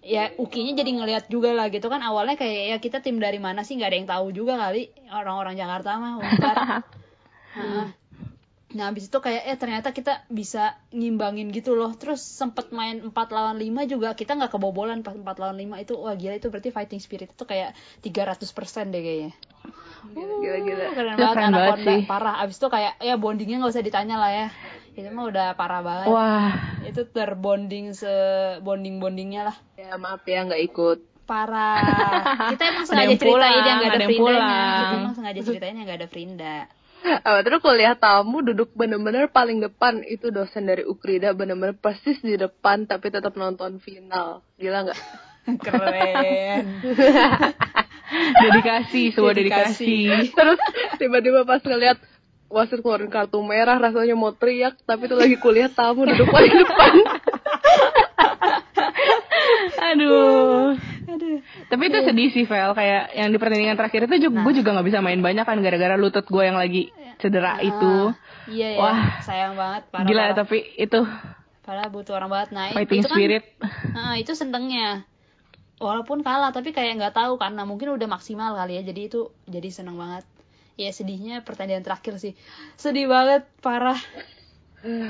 ya 0.07 0.31
Ukinya 0.39 0.77
jadi 0.79 0.91
ngelihat 1.03 1.25
juga 1.27 1.51
lah 1.51 1.67
gitu 1.73 1.91
kan 1.91 1.99
awalnya 1.99 2.39
kayak 2.39 2.63
ya 2.71 2.77
kita 2.79 3.03
tim 3.03 3.19
dari 3.19 3.43
mana 3.43 3.67
sih 3.67 3.75
nggak 3.75 3.91
ada 3.91 3.99
yang 3.99 4.09
tahu 4.11 4.27
juga 4.31 4.55
kali 4.55 4.93
orang-orang 5.11 5.59
Jakarta 5.59 5.99
mah 5.99 6.13
Unpar. 6.21 6.57
Nah, 8.67 8.91
habis 8.91 9.07
itu 9.07 9.19
kayak 9.23 9.47
eh 9.47 9.55
ternyata 9.55 9.95
kita 9.95 10.27
bisa 10.27 10.75
ngimbangin 10.91 11.55
gitu 11.55 11.79
loh. 11.79 11.95
Terus 11.95 12.19
sempet 12.19 12.75
main 12.75 12.99
4 12.99 13.15
lawan 13.31 13.57
5 13.57 13.87
juga 13.87 14.19
kita 14.19 14.35
nggak 14.35 14.51
kebobolan 14.51 15.07
pas 15.07 15.15
4 15.15 15.23
lawan 15.23 15.55
5 15.55 15.85
itu 15.87 15.95
wah 15.95 16.19
gila 16.19 16.35
itu 16.35 16.51
berarti 16.51 16.75
fighting 16.75 16.99
spirit 16.99 17.31
itu 17.31 17.45
kayak 17.47 17.79
300% 18.03 18.43
deh 18.91 19.01
kayaknya. 19.01 19.33
Gila-gila. 20.11 20.85
Keren 20.93 21.15
Itu 21.15 21.23
banget 21.23 21.35
keren 21.35 21.47
anak 21.47 21.59
banget 21.59 21.71
Honda 21.79 21.95
sih. 21.95 22.01
parah. 22.07 22.35
Abis 22.43 22.57
itu 22.59 22.67
kayak 22.67 22.93
ya 22.99 23.15
bondingnya 23.15 23.57
nggak 23.63 23.73
usah 23.73 23.85
ditanya 23.87 24.17
lah 24.19 24.31
ya. 24.35 24.47
Itu 24.97 25.09
mah 25.15 25.25
udah 25.29 25.47
parah 25.55 25.81
banget. 25.87 26.07
Wah, 26.11 26.51
Itu 26.83 27.03
terbonding 27.07 27.95
se 27.95 28.11
bonding 28.67 28.99
bondingnya 28.99 29.53
lah. 29.53 29.57
Ya 29.79 29.95
maaf 29.95 30.27
ya 30.27 30.43
nggak 30.43 30.63
ikut. 30.67 30.99
Parah. 31.27 31.79
Kita 32.55 32.63
emang 32.71 32.87
Ada 32.87 32.91
sengaja 32.91 33.15
ceritain 33.15 33.63
yang 33.63 33.77
nggak 33.79 33.91
ada, 33.91 33.95
ada 33.95 34.03
yang 34.03 34.11
Frindanya. 34.11 34.35
pulang. 34.43 34.75
Kita 34.75 34.97
emang 34.99 35.15
sengaja 35.15 35.41
ceritain 35.43 35.75
yang 35.75 35.87
nggak 35.87 36.01
ada 36.03 36.09
Frinda. 36.11 36.57
Apa 37.07 37.47
terus 37.47 37.63
kuliah 37.63 37.95
tamu 37.95 38.43
duduk 38.43 38.75
bener-bener 38.75 39.31
paling 39.31 39.63
depan 39.63 40.03
itu 40.03 40.35
dosen 40.35 40.67
dari 40.67 40.83
Ukrida 40.83 41.31
bener-bener 41.39 41.79
persis 41.79 42.19
di 42.19 42.35
depan 42.35 42.91
tapi 42.91 43.15
tetap 43.15 43.39
nonton 43.39 43.79
final. 43.79 44.43
Gila 44.59 44.91
nggak? 44.91 45.01
Keren. 45.65 46.83
dedikasi, 48.43 49.15
sebuah 49.15 49.35
Dedikasi. 49.35 49.87
dedikasi. 49.87 50.35
Terus 50.35 50.61
tiba-tiba 50.99 51.47
pas 51.47 51.63
ngeliat 51.63 51.99
wasit 52.47 52.83
keluarin 52.83 53.11
kartu 53.11 53.43
merah 53.43 53.79
rasanya 53.79 54.15
mau 54.15 54.31
teriak 54.31 54.79
tapi 54.87 55.11
itu 55.11 55.15
lagi 55.19 55.37
kuliah 55.39 55.71
tamu 55.71 56.07
duduk 56.07 56.27
paling 56.31 56.55
depan. 56.55 56.95
Aduh. 59.95 60.75
Aduh. 61.17 61.41
Tapi 61.73 61.83
itu 61.89 61.99
sedih 62.05 62.29
sih, 62.29 62.45
Vel. 62.45 62.73
Kayak 62.77 63.05
yang 63.17 63.29
di 63.33 63.39
pertandingan 63.41 63.77
terakhir 63.81 64.05
itu 64.05 64.29
juga, 64.29 64.45
gue 64.45 64.55
juga 64.61 64.71
nggak 64.77 64.87
bisa 64.93 65.01
main 65.01 65.21
banyak 65.25 65.45
kan 65.49 65.59
gara-gara 65.65 65.97
lutut 65.97 66.29
gue 66.29 66.43
yang 66.45 66.61
lagi 66.61 66.93
cedera 67.17 67.59
itu. 67.65 68.13
Iya 68.53 68.69
ya. 68.77 68.81
Wah. 68.81 69.01
Sayang 69.25 69.57
banget. 69.57 69.83
Parah, 69.89 70.07
Gila, 70.07 70.23
parah. 70.29 70.37
tapi 70.37 70.59
itu 70.77 71.01
Padahal 71.67 71.91
butuh 71.91 72.15
orang 72.15 72.31
banget. 72.31 72.49
Nah, 72.55 72.71
fighting 72.71 73.03
itu 73.03 73.11
kan, 73.11 73.17
spirit. 73.19 73.45
Nah, 73.91 74.15
itu 74.23 74.33
senengnya. 74.39 75.03
Walaupun 75.83 76.23
kalah, 76.23 76.55
tapi 76.55 76.71
kayak 76.71 76.95
nggak 77.03 77.15
tahu 77.19 77.43
karena 77.43 77.67
mungkin 77.67 77.91
udah 77.99 78.07
maksimal 78.07 78.55
kali 78.55 78.79
ya. 78.79 78.83
Jadi 78.87 79.01
itu 79.11 79.35
jadi 79.51 79.69
seneng 79.75 79.99
banget. 79.99 80.23
Ya 80.79 80.95
sedihnya 80.95 81.43
pertandingan 81.43 81.83
terakhir 81.83 82.23
sih. 82.23 82.39
Sedih 82.79 83.11
banget, 83.11 83.51
parah. 83.61 83.99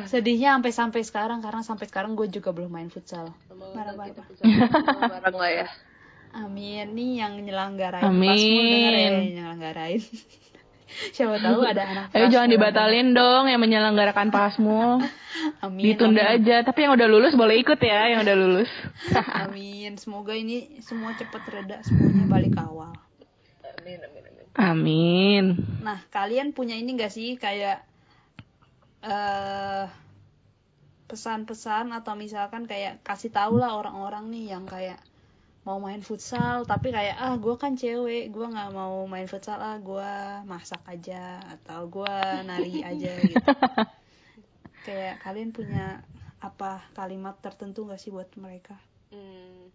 Sedihnya 0.08 0.56
sampai 0.56 0.72
sampai 0.72 1.00
sekarang 1.04 1.44
karena 1.44 1.60
sampai 1.60 1.84
sekarang 1.92 2.16
gue 2.16 2.32
juga 2.32 2.56
belum 2.56 2.72
main 2.72 2.88
futsal. 2.88 3.36
Parah 3.76 3.92
banget. 3.92 4.24
bareng 4.40 5.36
lah 5.36 5.50
ya. 5.52 5.66
Amin. 6.36 6.92
Nih 6.92 7.24
yang 7.24 7.40
nyelenggarain. 7.40 8.04
Amin. 8.04 8.28
Pasmul 8.28 8.64
denger 8.68 8.92
ya 8.92 9.08
nyelenggarain. 9.40 10.02
Siapa 11.16 11.36
tahu 11.42 11.60
ada 11.60 11.82
anak 11.84 12.04
Ayo 12.16 12.32
jangan 12.32 12.48
dibatalin 12.48 13.12
dong 13.12 13.52
yang 13.52 13.60
menyelenggarakan 13.60 14.32
pasmu. 14.32 15.00
Amin. 15.64 15.82
Ditunda 15.84 16.24
amin. 16.24 16.40
aja. 16.40 16.56
Tapi 16.64 16.88
yang 16.88 16.96
udah 16.96 17.08
lulus 17.08 17.36
boleh 17.36 17.60
ikut 17.60 17.76
ya, 17.80 18.12
yang 18.12 18.24
udah 18.24 18.36
lulus. 18.36 18.70
Amin. 19.44 19.96
Semoga 20.00 20.32
ini 20.32 20.80
semua 20.80 21.12
cepet 21.16 21.42
reda, 21.52 21.84
semuanya 21.84 22.24
balik 22.28 22.56
ke 22.56 22.62
awal. 22.64 22.92
Amin 23.64 24.00
amin 24.00 24.22
amin. 24.24 24.44
Amin. 24.56 25.44
Nah, 25.84 26.00
kalian 26.08 26.56
punya 26.56 26.76
ini 26.76 26.96
gak 26.96 27.12
sih 27.12 27.36
kayak 27.36 27.84
eh 29.04 29.84
pesan-pesan 31.06 31.94
atau 31.94 32.18
misalkan 32.18 32.66
kayak 32.66 32.98
kasih 33.06 33.30
tahu 33.30 33.62
lah 33.62 33.78
orang-orang 33.78 34.26
nih 34.26 34.58
yang 34.58 34.66
kayak 34.66 34.98
mau 35.66 35.82
main 35.82 35.98
futsal 35.98 36.62
tapi 36.62 36.94
kayak 36.94 37.18
ah 37.18 37.34
gue 37.34 37.54
kan 37.58 37.74
cewek 37.74 38.30
gue 38.30 38.46
nggak 38.46 38.70
mau 38.70 39.02
main 39.04 39.26
futsal 39.26 39.58
ah 39.58 39.76
gue 39.76 40.12
masak 40.46 40.78
aja 40.86 41.42
atau 41.58 41.90
gue 41.90 42.16
nari 42.46 42.86
aja 42.86 43.12
gitu 43.18 43.42
kayak 44.86 45.18
kalian 45.20 45.50
punya 45.50 46.06
apa 46.38 46.86
kalimat 46.94 47.34
tertentu 47.42 47.90
gak 47.90 47.98
sih 47.98 48.14
buat 48.14 48.30
mereka 48.38 48.78
Hmm, 49.06 49.70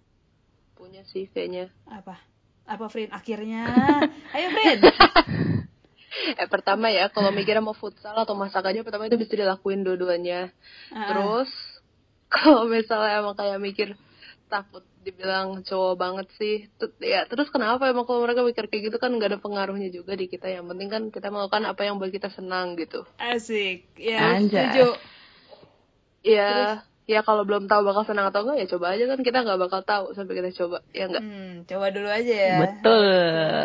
punya 0.76 1.08
sih 1.08 1.28
kayaknya. 1.28 1.72
apa 1.88 2.20
apa 2.68 2.86
Frin 2.88 3.08
akhirnya 3.12 3.64
ayo 4.36 4.48
Frin 4.50 4.80
Eh 6.36 6.48
pertama 6.52 6.92
ya 6.92 7.08
kalau 7.08 7.32
mikirnya 7.32 7.64
mau 7.64 7.72
futsal 7.72 8.12
atau 8.14 8.36
masak 8.36 8.68
aja 8.68 8.84
pertama 8.84 9.08
itu 9.08 9.16
bisa 9.16 9.32
dilakuin 9.34 9.82
dua-duanya. 9.82 10.52
Ah. 10.92 11.08
Terus 11.08 11.50
kalau 12.36 12.68
misalnya 12.68 13.24
emang 13.24 13.36
kayak 13.40 13.58
mikir 13.58 13.90
takut 14.52 14.84
dibilang 15.02 15.66
cowok 15.66 15.94
banget 15.98 16.28
sih, 16.38 16.70
Tut- 16.78 17.02
ya 17.02 17.26
terus 17.26 17.50
kenapa 17.50 17.90
emang 17.90 18.06
kalau 18.06 18.22
mereka 18.22 18.46
mikir 18.46 18.70
kayak 18.70 18.94
gitu 18.94 18.98
kan 19.02 19.14
nggak 19.18 19.34
ada 19.34 19.40
pengaruhnya 19.42 19.90
juga 19.90 20.14
di 20.14 20.30
kita. 20.30 20.48
Yang 20.50 20.66
penting 20.72 20.90
kan 20.90 21.04
kita 21.10 21.28
melakukan 21.34 21.66
apa 21.66 21.82
yang 21.84 21.98
buat 21.98 22.14
kita 22.14 22.30
senang 22.30 22.78
gitu. 22.78 23.04
asik 23.18 23.90
ya 23.98 24.38
setuju 24.38 24.98
Ya, 26.22 26.86
ya 27.10 27.26
kalau 27.26 27.50
belum 27.50 27.66
tahu 27.66 27.82
bakal 27.82 28.06
senang 28.06 28.30
atau 28.30 28.46
enggak 28.46 28.62
ya 28.62 28.68
coba 28.78 28.94
aja 28.94 29.10
kan 29.10 29.26
kita 29.26 29.42
nggak 29.42 29.58
bakal 29.58 29.82
tahu 29.82 30.06
sampai 30.14 30.38
kita 30.38 30.54
coba. 30.54 30.86
Ya 30.94 31.10
enggak. 31.10 31.24
Hmm, 31.26 31.54
coba 31.66 31.86
dulu 31.90 32.10
aja 32.14 32.36
ya. 32.38 32.58
Betul. 32.62 33.10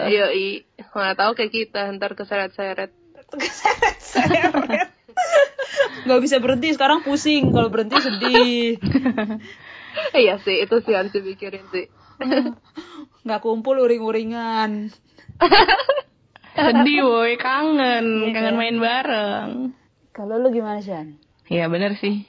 Iya, 0.09 0.27
i. 0.33 0.65
Mana 0.97 1.13
tahu 1.13 1.37
kayak 1.37 1.53
kita 1.53 1.93
ntar 2.01 2.17
keseret-seret. 2.17 2.97
Seret-seret. 3.37 4.89
Nggak 6.07 6.21
bisa 6.23 6.37
berhenti, 6.41 6.73
sekarang 6.73 7.05
pusing. 7.05 7.53
Kalau 7.53 7.69
berhenti 7.69 7.97
sedih. 8.01 8.81
Iya 10.23 10.35
sih, 10.45 10.65
itu 10.65 10.77
sih 10.85 10.95
harus 10.95 11.13
dipikirin 11.13 11.65
sih. 11.73 11.87
Nggak 13.27 13.41
kumpul 13.43 13.77
uring-uringan. 13.81 14.93
Sedih 16.57 17.05
woi, 17.05 17.37
kangen, 17.37 18.05
Iya, 18.25 18.33
kangen 18.33 18.55
kan? 18.57 18.61
main 18.61 18.77
bareng. 18.81 19.51
Kalau 20.17 20.41
lu 20.41 20.49
gimana, 20.49 20.81
Shan? 20.81 21.21
Iya 21.47 21.69
bener 21.69 22.01
sih. 22.01 22.25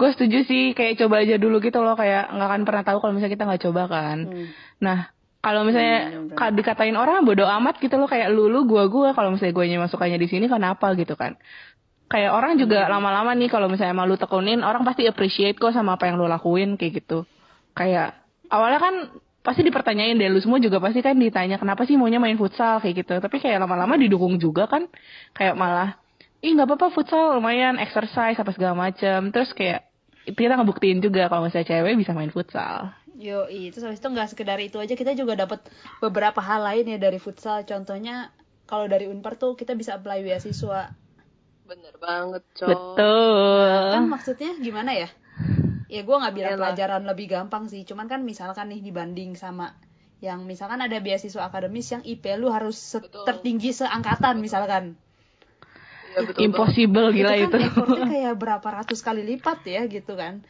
Gue 0.00 0.08
setuju 0.16 0.42
sih 0.48 0.72
kayak 0.72 0.98
coba 1.04 1.20
aja 1.22 1.36
dulu 1.36 1.60
gitu 1.60 1.78
loh 1.84 1.94
kayak 1.94 2.32
nggak 2.32 2.48
akan 2.48 2.62
pernah 2.64 2.82
tahu 2.82 2.98
kalau 2.98 3.12
misalnya 3.14 3.34
kita 3.36 3.44
nggak 3.46 3.62
coba 3.68 3.82
kan. 3.86 4.18
Hmm. 4.26 4.46
Nah 4.80 4.98
kalau 5.44 5.62
misalnya 5.62 6.10
Hmm, 6.10 6.32
ka- 6.32 6.50
dikatain 6.50 6.96
orang 6.96 7.22
bodo 7.22 7.44
amat 7.46 7.78
gitu 7.78 7.94
loh 8.00 8.08
kayak 8.08 8.32
lu 8.32 8.48
lu 8.50 8.64
gua 8.66 8.88
gua 8.90 9.12
kalau 9.14 9.30
misalnya 9.30 9.54
gue 9.54 9.66
masukannya 9.78 10.18
di 10.18 10.26
sini 10.26 10.50
kenapa 10.50 10.90
gitu 10.98 11.14
kan. 11.14 11.38
Kayak 12.12 12.32
orang 12.36 12.60
juga 12.60 12.92
lama-lama 12.92 13.32
nih 13.32 13.48
kalau 13.48 13.72
misalnya 13.72 13.96
emang 13.96 14.04
lu 14.12 14.20
tekunin 14.20 14.60
orang 14.60 14.84
pasti 14.84 15.08
appreciate 15.08 15.56
kok 15.56 15.72
sama 15.72 15.96
apa 15.96 16.12
yang 16.12 16.20
lu 16.20 16.28
lakuin 16.28 16.76
kayak 16.76 17.00
gitu. 17.00 17.24
Kayak 17.72 18.20
awalnya 18.52 18.80
kan 18.84 18.94
pasti 19.40 19.64
dipertanyain 19.64 20.20
deh 20.20 20.28
lu 20.28 20.38
semua 20.44 20.60
juga 20.60 20.76
pasti 20.76 21.00
kan 21.00 21.16
ditanya 21.16 21.56
kenapa 21.56 21.88
sih 21.88 21.96
maunya 21.96 22.20
main 22.20 22.36
futsal 22.36 22.84
kayak 22.84 23.00
gitu. 23.00 23.16
Tapi 23.16 23.40
kayak 23.40 23.64
lama-lama 23.64 23.96
didukung 23.96 24.36
juga 24.36 24.68
kan. 24.68 24.92
Kayak 25.32 25.56
malah 25.56 25.96
ih 26.44 26.52
nggak 26.52 26.68
apa-apa 26.68 26.92
futsal 26.92 27.38
lumayan 27.38 27.78
exercise 27.78 28.34
apa 28.34 28.50
segala 28.50 28.74
macam 28.74 29.30
terus 29.30 29.54
kayak 29.54 29.86
kita 30.26 30.58
ngebuktiin 30.58 30.98
juga 30.98 31.30
kalau 31.30 31.46
misalnya 31.46 31.70
cewek 31.70 31.94
bisa 31.94 32.12
main 32.12 32.34
futsal 32.34 32.90
Yo, 33.22 33.46
itu 33.46 33.78
habis 33.86 34.02
itu 34.02 34.08
nggak 34.08 34.34
sekedar 34.34 34.58
itu 34.58 34.82
aja, 34.82 34.98
kita 34.98 35.14
juga 35.14 35.38
dapat 35.38 35.62
beberapa 36.02 36.42
hal 36.42 36.64
lain 36.64 36.96
ya 36.96 36.98
dari 36.98 37.22
futsal. 37.22 37.62
Contohnya, 37.62 38.34
kalau 38.66 38.90
dari 38.90 39.06
Unpar 39.06 39.38
tuh 39.38 39.54
kita 39.54 39.78
bisa 39.78 39.94
apply 39.94 40.26
beasiswa. 40.26 40.90
Bener 41.72 41.96
banget, 41.96 42.44
Cok. 42.52 42.68
betul 42.68 43.96
Kan 43.96 44.04
maksudnya 44.12 44.52
gimana 44.60 44.92
ya? 44.92 45.08
Ya 45.88 46.00
gue 46.04 46.16
nggak 46.20 46.34
bilang 46.36 46.56
pelajaran 46.60 47.02
lebih 47.08 47.26
gampang 47.32 47.64
sih, 47.72 47.80
cuman 47.88 48.12
kan 48.12 48.20
misalkan 48.28 48.68
nih 48.68 48.84
dibanding 48.84 49.32
sama 49.40 49.72
yang 50.20 50.44
misalkan 50.44 50.84
ada 50.84 51.00
beasiswa 51.00 51.48
akademis 51.48 51.88
yang 51.96 52.04
IP 52.04 52.24
lu 52.36 52.52
harus 52.52 52.76
Betul. 53.00 53.24
tertinggi 53.24 53.72
seangkatan 53.72 54.36
misalkan. 54.44 55.00
Iya, 56.12 56.20
betul 56.28 56.40
impossible 56.44 57.08
gila 57.08 57.32
itu 57.40 57.44
itu, 57.48 57.56
kan 57.56 57.60
effortnya 57.64 58.04
kayak 58.12 58.34
berapa 58.36 58.68
ratus 58.68 59.00
kali 59.00 59.22
lipat 59.24 59.58
ya 59.64 59.80
gitu 59.88 60.12
kan. 60.12 60.44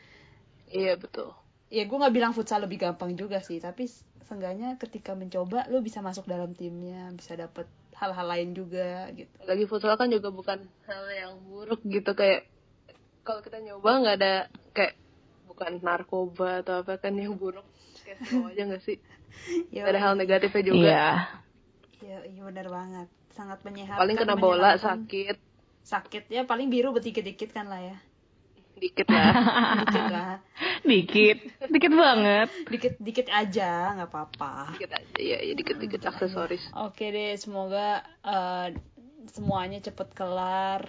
Iya, 0.74 0.98
betul. 0.98 1.30
Ya 1.70 1.86
gue 1.86 1.96
nggak 2.02 2.14
bilang 2.18 2.34
futsal 2.34 2.66
lebih 2.66 2.82
gampang 2.82 3.14
juga 3.14 3.38
sih, 3.38 3.62
tapi 3.62 3.86
seenggaknya 4.26 4.74
ketika 4.74 5.14
mencoba 5.14 5.70
lu 5.70 5.86
bisa 5.86 6.02
masuk 6.02 6.26
dalam 6.26 6.50
timnya, 6.58 7.14
bisa 7.14 7.38
dapet 7.38 7.70
hal-hal 8.02 8.26
lain 8.26 8.50
juga 8.50 9.06
gitu. 9.14 9.30
Lagi 9.46 9.64
futsal 9.70 9.94
kan 9.94 10.10
juga 10.10 10.34
bukan 10.34 10.66
hal 10.90 11.04
yang 11.14 11.38
buruk 11.46 11.86
gitu 11.86 12.18
kayak 12.18 12.50
kalau 13.22 13.38
kita 13.38 13.62
nyoba 13.62 14.02
nggak 14.02 14.16
ada 14.18 14.34
kayak 14.74 14.98
bukan 15.46 15.78
narkoba 15.78 16.66
atau 16.66 16.82
apa 16.82 16.98
kan 16.98 17.14
yang 17.14 17.38
buruk 17.38 17.62
kayak 18.02 18.18
aja 18.50 18.62
nggak 18.66 18.82
sih? 18.82 18.98
Ya, 19.70 19.86
ada 19.86 20.02
hal 20.02 20.18
negatifnya 20.18 20.62
juga. 20.66 20.82
iya 20.82 21.06
iya, 22.02 22.18
iya 22.26 22.42
benar 22.42 22.66
banget. 22.68 23.08
Sangat 23.32 23.62
menyehatkan. 23.62 24.02
Paling 24.02 24.16
kena 24.18 24.34
bola 24.36 24.74
sakit 24.76 25.38
Sakit 25.82 26.30
ya 26.30 26.46
paling 26.46 26.70
biru 26.70 26.94
dikit-dikit 26.94 27.50
kan 27.50 27.66
lah 27.66 27.82
ya. 27.82 27.96
Dikit 28.82 29.06
lah. 29.06 29.30
Dikit 29.80 30.04
lah. 30.08 30.32
dikit 30.82 31.38
dikit 31.68 31.92
banget 31.92 32.48
Dikit-dikit 32.66 33.28
aja 33.30 33.70
nggak 33.94 34.10
apa-apa. 34.10 34.74
dikit 34.74 34.90
aja 34.92 35.14
ya, 35.16 35.38
ya 35.40 35.52
dikit-dikit 35.54 36.02
aksesoris. 36.02 36.62
Oke 36.76 37.08
deh, 37.08 37.32
semoga 37.36 37.88
eh, 38.20 38.74
semuanya 39.30 39.78
cepet 39.80 40.10
kelar 40.12 40.82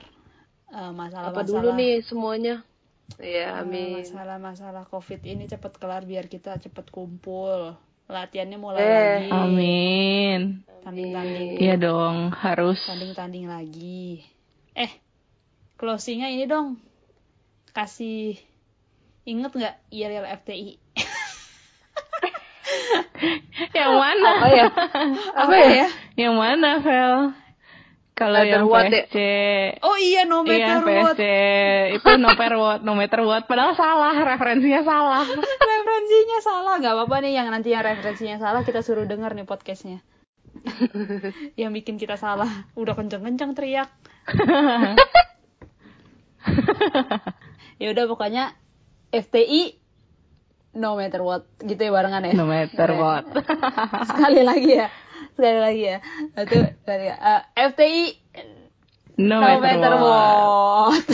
Eh, 0.65 0.89
masalah-masalah 0.91 1.29
Apa 1.29 1.45
dulu 1.45 1.69
nih 1.77 2.01
semuanya? 2.01 2.65
Iya, 3.15 3.61
amin. 3.61 4.01
masalah-masalah 4.01 4.89
covid 4.89 5.21
ini 5.21 5.45
cepet 5.45 5.77
kelar 5.77 6.01
biar 6.01 6.25
kita 6.25 6.57
cepet 6.57 6.89
kumpul 6.89 7.77
latihannya 8.03 8.57
mulai 8.57 8.81
Eh, 8.81 8.89
lagi 8.89 9.29
Amin. 9.29 10.39
tanding-tanding 10.81 11.61
Iya 11.61 11.77
dong, 11.77 12.33
harus. 12.33 12.81
tanding-tanding 12.83 13.45
lagi 13.45 14.25
eh 14.73 14.89
closingnya 15.75 16.27
ini 16.27 16.49
dong 16.49 16.81
kasih 17.73 18.37
inget 19.25 19.51
nggak 19.51 19.75
IRL 19.89 20.25
FTI 20.41 20.77
Yang 23.73 23.93
mana? 23.95 24.29
Apa 24.35 24.47
ya? 24.51 24.67
Apa 25.31 25.55
ya? 25.55 25.87
Yang 26.19 26.35
mana, 26.35 26.69
Vel? 26.83 27.31
Kalau 28.13 28.45
Matter 28.45 28.51
yang 28.61 28.65
what, 28.69 28.85
PSC, 28.93 29.17
oh 29.81 29.97
iya 29.97 30.29
no 30.29 30.45
iya 30.45 30.77
matter 30.77 30.85
what 30.85 31.17
PSC 31.17 31.23
itu 31.97 32.11
no 32.21 32.29
matter 32.37 32.59
what, 32.61 32.79
no 32.85 32.93
matter 32.93 33.21
what. 33.25 33.49
Padahal 33.49 33.73
salah, 33.73 34.13
referensinya 34.13 34.85
salah. 34.85 35.25
referensinya 35.93 36.39
salah 36.41 36.73
nggak 36.77 36.93
apa-apa 36.93 37.15
nih 37.23 37.31
yang 37.37 37.47
nanti 37.53 37.69
yang 37.71 37.85
referensinya 37.85 38.37
salah 38.41 38.61
kita 38.65 38.81
suruh 38.81 39.05
denger 39.05 39.33
nih 39.37 39.47
podcastnya 39.47 40.01
yang 41.61 41.71
bikin 41.73 42.01
kita 42.01 42.17
salah 42.19 42.49
udah 42.75 42.93
kenceng-kenceng 42.97 43.55
teriak 43.55 43.89
ya 47.77 47.87
udah 47.91 48.05
pokoknya 48.05 48.53
FTI 49.09 49.81
no 50.73 50.97
matter 50.97 51.21
what 51.21 51.45
gitu 51.61 51.79
ya 51.79 51.91
barengan 51.93 52.25
ya 52.25 52.33
No 52.33 52.45
matter 52.45 52.89
Oke. 52.89 52.97
what. 52.97 53.25
sekali 54.09 54.41
lagi 54.41 54.71
ya 54.73 54.87
sekali 55.33 55.59
lagi 55.61 55.83
ya 55.85 55.97
itu 56.35 56.57
sekali 56.81 57.03
ya. 57.09 57.15
Eh, 57.17 57.41
FTI 57.69 58.01
No, 59.13 59.37
no 59.37 59.61
matter, 59.61 59.61
matter 59.61 59.93
what. 60.01 60.97
what 60.97 61.03